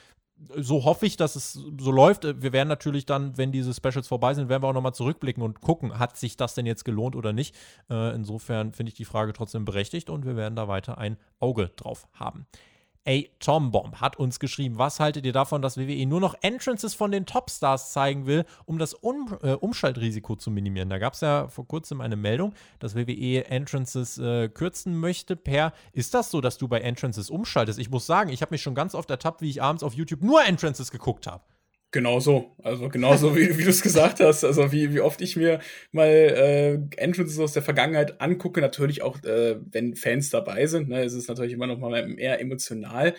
[0.56, 2.24] so hoffe ich, dass es so läuft.
[2.24, 5.60] Wir werden natürlich dann, wenn diese Specials vorbei sind, werden wir auch nochmal zurückblicken und
[5.60, 7.54] gucken, hat sich das denn jetzt gelohnt oder nicht.
[7.90, 11.70] Äh, insofern finde ich die Frage trotzdem berechtigt und wir werden da weiter ein Auge
[11.76, 12.46] drauf haben.
[13.06, 16.94] A Tom Bomb hat uns geschrieben, was haltet ihr davon, dass WWE nur noch Entrances
[16.94, 20.90] von den Topstars zeigen will, um das um, äh, Umschaltrisiko zu minimieren?
[20.90, 25.34] Da gab es ja vor kurzem eine Meldung, dass WWE Entrances äh, kürzen möchte.
[25.34, 27.78] Per, ist das so, dass du bei Entrances umschaltest?
[27.78, 30.22] Ich muss sagen, ich habe mich schon ganz oft ertappt, wie ich abends auf YouTube
[30.22, 31.42] nur Entrances geguckt habe.
[31.92, 32.54] Genau so.
[32.62, 34.44] Also genauso wie, wie du es gesagt hast.
[34.44, 35.60] Also wie, wie oft ich mir
[35.90, 41.02] mal äh, Entrances aus der Vergangenheit angucke, natürlich auch, äh, wenn Fans dabei sind, ne,
[41.02, 43.14] ist es natürlich immer noch mal mehr emotional.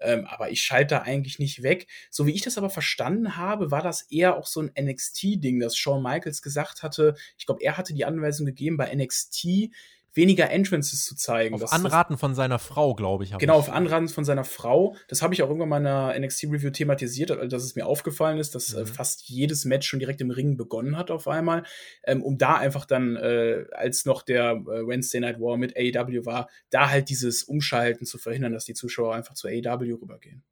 [0.00, 1.86] Ähm, aber ich schalte da eigentlich nicht weg.
[2.10, 5.76] So wie ich das aber verstanden habe, war das eher auch so ein NXT-Ding, dass
[5.76, 9.70] Shawn Michaels gesagt hatte, ich glaube, er hatte die Anweisung gegeben, bei NXT
[10.14, 11.54] weniger Entrances zu zeigen.
[11.54, 13.36] Auf das, Anraten das, von seiner Frau, glaube ich.
[13.36, 13.68] Genau, ich.
[13.68, 14.96] auf Anraten von seiner Frau.
[15.08, 18.54] Das habe ich auch irgendwann mal in einer NXT-Review thematisiert, dass es mir aufgefallen ist,
[18.54, 18.82] dass äh, mhm.
[18.82, 21.64] äh, fast jedes Match schon direkt im Ring begonnen hat auf einmal,
[22.04, 26.24] ähm, um da einfach dann, äh, als noch der äh, Wednesday Night War mit AEW
[26.24, 30.42] war, da halt dieses Umschalten zu verhindern, dass die Zuschauer einfach zu AEW rübergehen.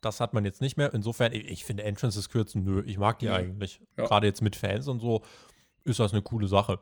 [0.00, 0.92] Das hat man jetzt nicht mehr.
[0.94, 3.34] Insofern, ich, ich finde Entrances kürzen, nö, ich mag die ja.
[3.34, 3.80] eigentlich.
[3.96, 4.04] Ja.
[4.04, 5.22] Gerade jetzt mit Fans und so
[5.84, 6.80] ist das eine coole Sache.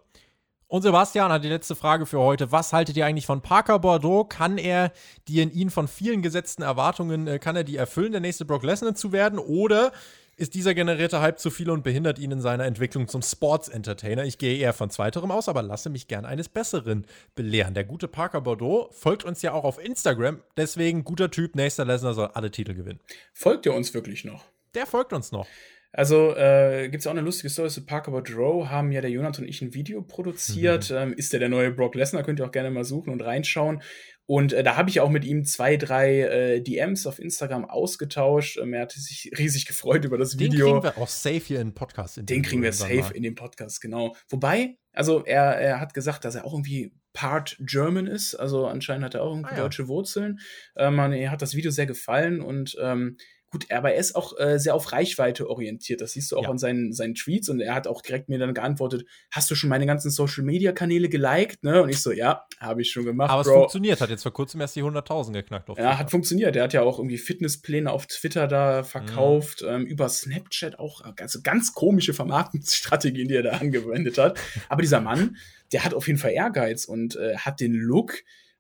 [0.70, 2.52] Und Sebastian hat die letzte Frage für heute.
[2.52, 4.24] Was haltet ihr eigentlich von Parker Bordeaux?
[4.24, 4.92] Kann er
[5.26, 8.62] die in ihn von vielen gesetzten Erwartungen, äh, kann er die erfüllen, der nächste Brock
[8.64, 9.38] Lesnar zu werden?
[9.38, 9.92] Oder
[10.36, 14.24] ist dieser generierte Hype zu viel und behindert ihn in seiner Entwicklung zum Sports Entertainer?
[14.24, 17.72] Ich gehe eher von zweiterem aus, aber lasse mich gern eines Besseren belehren.
[17.72, 20.42] Der gute Parker Bordeaux folgt uns ja auch auf Instagram.
[20.58, 23.00] Deswegen guter Typ, nächster Lesnar soll alle Titel gewinnen.
[23.32, 24.44] Folgt er uns wirklich noch?
[24.74, 25.46] Der folgt uns noch.
[25.92, 29.44] Also äh, gibt es auch eine lustige Story zu Parker Boudreau, haben ja der Jonathan
[29.44, 30.90] und ich ein Video produziert.
[30.90, 30.96] Mhm.
[30.96, 32.22] Ähm, ist der der neue Brock Lesnar?
[32.22, 33.82] Könnt ihr auch gerne mal suchen und reinschauen.
[34.26, 38.58] Und äh, da habe ich auch mit ihm zwei, drei äh, DMs auf Instagram ausgetauscht.
[38.58, 40.66] Ähm, er hat sich riesig gefreut über das Video.
[40.66, 42.18] Den kriegen wir auch safe hier in den Podcast.
[42.18, 43.10] In den kriegen wir safe mal.
[43.12, 44.14] in den Podcast, genau.
[44.28, 48.34] Wobei, also er, er hat gesagt, dass er auch irgendwie Part German ist.
[48.34, 49.62] Also anscheinend hat er auch irgendwie ah, ja.
[49.62, 50.40] deutsche Wurzeln.
[50.76, 53.16] Ähm, er hat das Video sehr gefallen und ähm,
[53.50, 56.02] Gut, aber er ist auch äh, sehr auf Reichweite orientiert.
[56.02, 56.50] Das siehst du auch ja.
[56.50, 57.48] an seinen, seinen Tweets.
[57.48, 60.72] Und er hat auch direkt mir dann geantwortet: Hast du schon meine ganzen Social Media
[60.72, 61.64] Kanäle geliked?
[61.64, 61.82] Ne?
[61.82, 63.30] Und ich so: Ja, habe ich schon gemacht.
[63.30, 63.50] Aber Bro.
[63.50, 64.00] es funktioniert.
[64.02, 65.70] Hat jetzt vor kurzem erst die 100.000 geknackt.
[65.70, 66.56] Auf ja, hat funktioniert.
[66.56, 69.68] Er hat ja auch irgendwie Fitnesspläne auf Twitter da verkauft, mhm.
[69.68, 71.00] ähm, über Snapchat auch.
[71.18, 74.38] Also ganz komische Vermarktungsstrategien, die er da angewendet hat.
[74.68, 75.36] Aber dieser Mann,
[75.72, 78.12] der hat auf jeden Fall Ehrgeiz und äh, hat den Look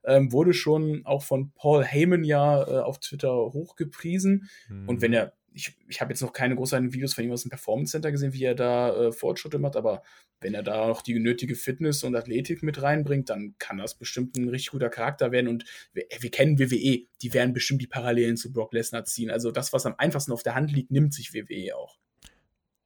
[0.04, 4.48] ähm, wurde schon auch von Paul Heyman ja äh, auf Twitter hochgepriesen.
[4.68, 4.88] Mhm.
[4.88, 7.50] Und wenn er, ich, ich habe jetzt noch keine großartigen Videos von ihm aus dem
[7.50, 10.02] Performance Center gesehen, wie er da äh, Fortschritte macht, aber
[10.40, 14.36] wenn er da noch die nötige Fitness und Athletik mit reinbringt, dann kann das bestimmt
[14.36, 15.48] ein richtig guter Charakter werden.
[15.48, 19.30] Und wir, wir kennen WWE, die werden bestimmt die Parallelen zu Brock Lesnar ziehen.
[19.30, 21.98] Also das, was am einfachsten auf der Hand liegt, nimmt sich WWE auch.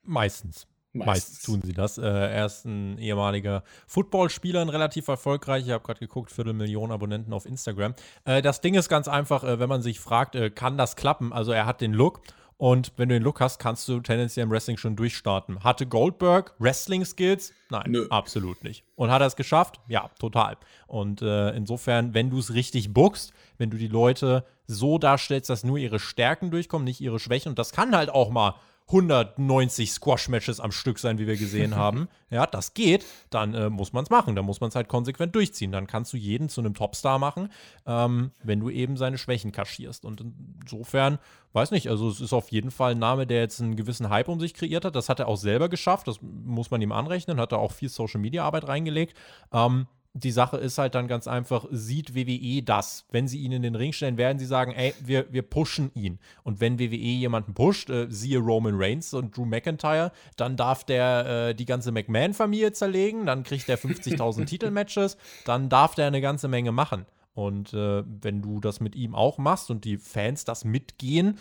[0.03, 0.67] Meistens.
[0.93, 1.43] Meistens.
[1.43, 1.99] tun sie das.
[1.99, 5.65] Äh, er ist ein ehemaliger Footballspieler, ein relativ erfolgreich.
[5.67, 7.95] Ich habe gerade geguckt, Viertelmillion Abonnenten auf Instagram.
[8.25, 11.33] Äh, das Ding ist ganz einfach, äh, wenn man sich fragt, äh, kann das klappen?
[11.33, 12.21] Also er hat den Look
[12.63, 15.65] und wenn du den Look hast, kannst du tendenziell im Wrestling schon durchstarten.
[15.65, 17.53] Hatte Goldberg Wrestling-Skills?
[17.71, 18.07] Nein, Nö.
[18.09, 18.85] absolut nicht.
[18.95, 19.81] Und hat er es geschafft?
[19.89, 20.57] Ja, total.
[20.87, 25.65] Und äh, insofern, wenn du es richtig bookst, wenn du die Leute so darstellst, dass
[25.65, 28.55] nur ihre Stärken durchkommen, nicht ihre Schwächen, und das kann halt auch mal
[28.93, 32.09] 190 Squash-Matches am Stück sein, wie wir gesehen haben.
[32.33, 33.05] Ja, das geht.
[33.29, 34.35] Dann äh, muss man es machen.
[34.35, 35.71] Dann muss man es halt konsequent durchziehen.
[35.71, 37.51] Dann kannst du jeden zu einem Topstar machen,
[37.85, 40.07] ähm, wenn du eben seine Schwächen kaschierst.
[40.07, 40.25] Und
[40.63, 41.19] insofern,
[41.53, 44.29] weiß nicht, also es ist auf jeden Fall ein Name, der jetzt einen gewissen Hype
[44.29, 44.97] um sich kreiert hat.
[44.97, 46.09] Das hat er auch selber geschafft.
[46.09, 47.39] Das muss man ihm anrechnen.
[47.39, 49.15] Hat er auch viel Social-Media-Arbeit reingelegt.
[49.53, 53.07] Ähm, die Sache ist halt dann ganz einfach, sieht WWE das?
[53.11, 56.19] Wenn sie ihn in den Ring stellen, werden sie sagen, ey, wir, wir pushen ihn.
[56.43, 61.49] Und wenn WWE jemanden pusht, äh, siehe Roman Reigns und Drew McIntyre, dann darf der
[61.49, 66.49] äh, die ganze McMahon-Familie zerlegen, dann kriegt er 50.000 Titelmatches, dann darf der eine ganze
[66.49, 67.07] Menge machen.
[67.35, 71.39] Und äh, wenn du das mit ihm auch machst und die Fans das mitgehen,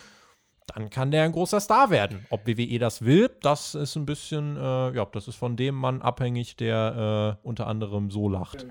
[0.74, 2.26] dann kann der ein großer Star werden.
[2.30, 6.02] Ob WWE das will, das ist ein bisschen, äh, ja, das ist von dem Mann
[6.02, 8.66] abhängig, der äh, unter anderem so lacht.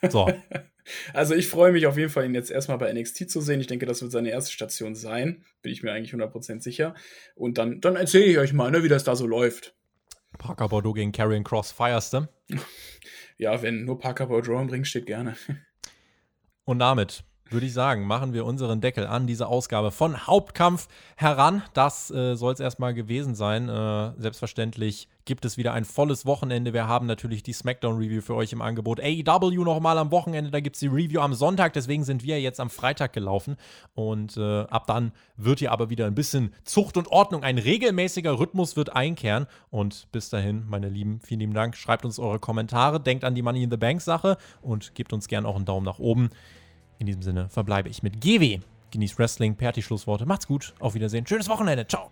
[0.10, 0.30] so.
[1.14, 3.60] Also ich freue mich auf jeden Fall, ihn jetzt erstmal bei NXT zu sehen.
[3.60, 5.44] Ich denke, das wird seine erste Station sein.
[5.62, 6.94] Bin ich mir eigentlich 100% sicher.
[7.36, 9.74] Und dann, dann erzähle ich euch mal, ne, wie das da so läuft.
[10.38, 12.28] Parker Bordeaux gegen Karrion Cross feierst du?
[13.38, 15.34] Ja, wenn nur Parker Bordeaux im Ring steht, gerne.
[16.64, 21.62] Und damit würde ich sagen, machen wir unseren Deckel an diese Ausgabe von Hauptkampf heran.
[21.74, 23.68] Das äh, soll es erstmal gewesen sein.
[23.68, 26.72] Äh, selbstverständlich gibt es wieder ein volles Wochenende.
[26.72, 29.00] Wir haben natürlich die SmackDown-Review für euch im Angebot.
[29.00, 31.72] AEW nochmal am Wochenende, da gibt es die Review am Sonntag.
[31.72, 33.56] Deswegen sind wir jetzt am Freitag gelaufen.
[33.94, 37.42] Und äh, ab dann wird hier aber wieder ein bisschen Zucht und Ordnung.
[37.42, 39.46] Ein regelmäßiger Rhythmus wird einkehren.
[39.70, 41.76] Und bis dahin, meine Lieben, vielen lieben Dank.
[41.76, 45.46] Schreibt uns eure Kommentare, denkt an die Money in the Bank-Sache und gebt uns gerne
[45.46, 46.30] auch einen Daumen nach oben.
[47.00, 48.60] In diesem Sinne verbleibe ich mit GW.
[48.90, 50.26] Genießt Wrestling, Perti Schlussworte.
[50.26, 50.74] Macht's gut.
[50.80, 51.26] Auf Wiedersehen.
[51.26, 51.86] Schönes Wochenende.
[51.86, 52.10] Ciao.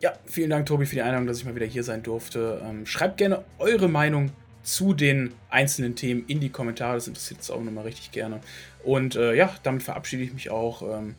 [0.00, 2.62] Ja, vielen Dank, Tobi, für die Einladung, dass ich mal wieder hier sein durfte.
[2.64, 4.30] Ähm, schreibt gerne eure Meinung
[4.62, 6.94] zu den einzelnen Themen in die Kommentare.
[6.94, 8.40] Das interessiert uns auch nochmal richtig gerne.
[8.84, 10.82] Und äh, ja, damit verabschiede ich mich auch.
[10.82, 11.16] Ähm,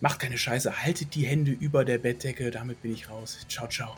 [0.00, 0.82] macht keine Scheiße.
[0.82, 2.50] Haltet die Hände über der Bettdecke.
[2.50, 3.38] Damit bin ich raus.
[3.48, 3.96] Ciao, ciao.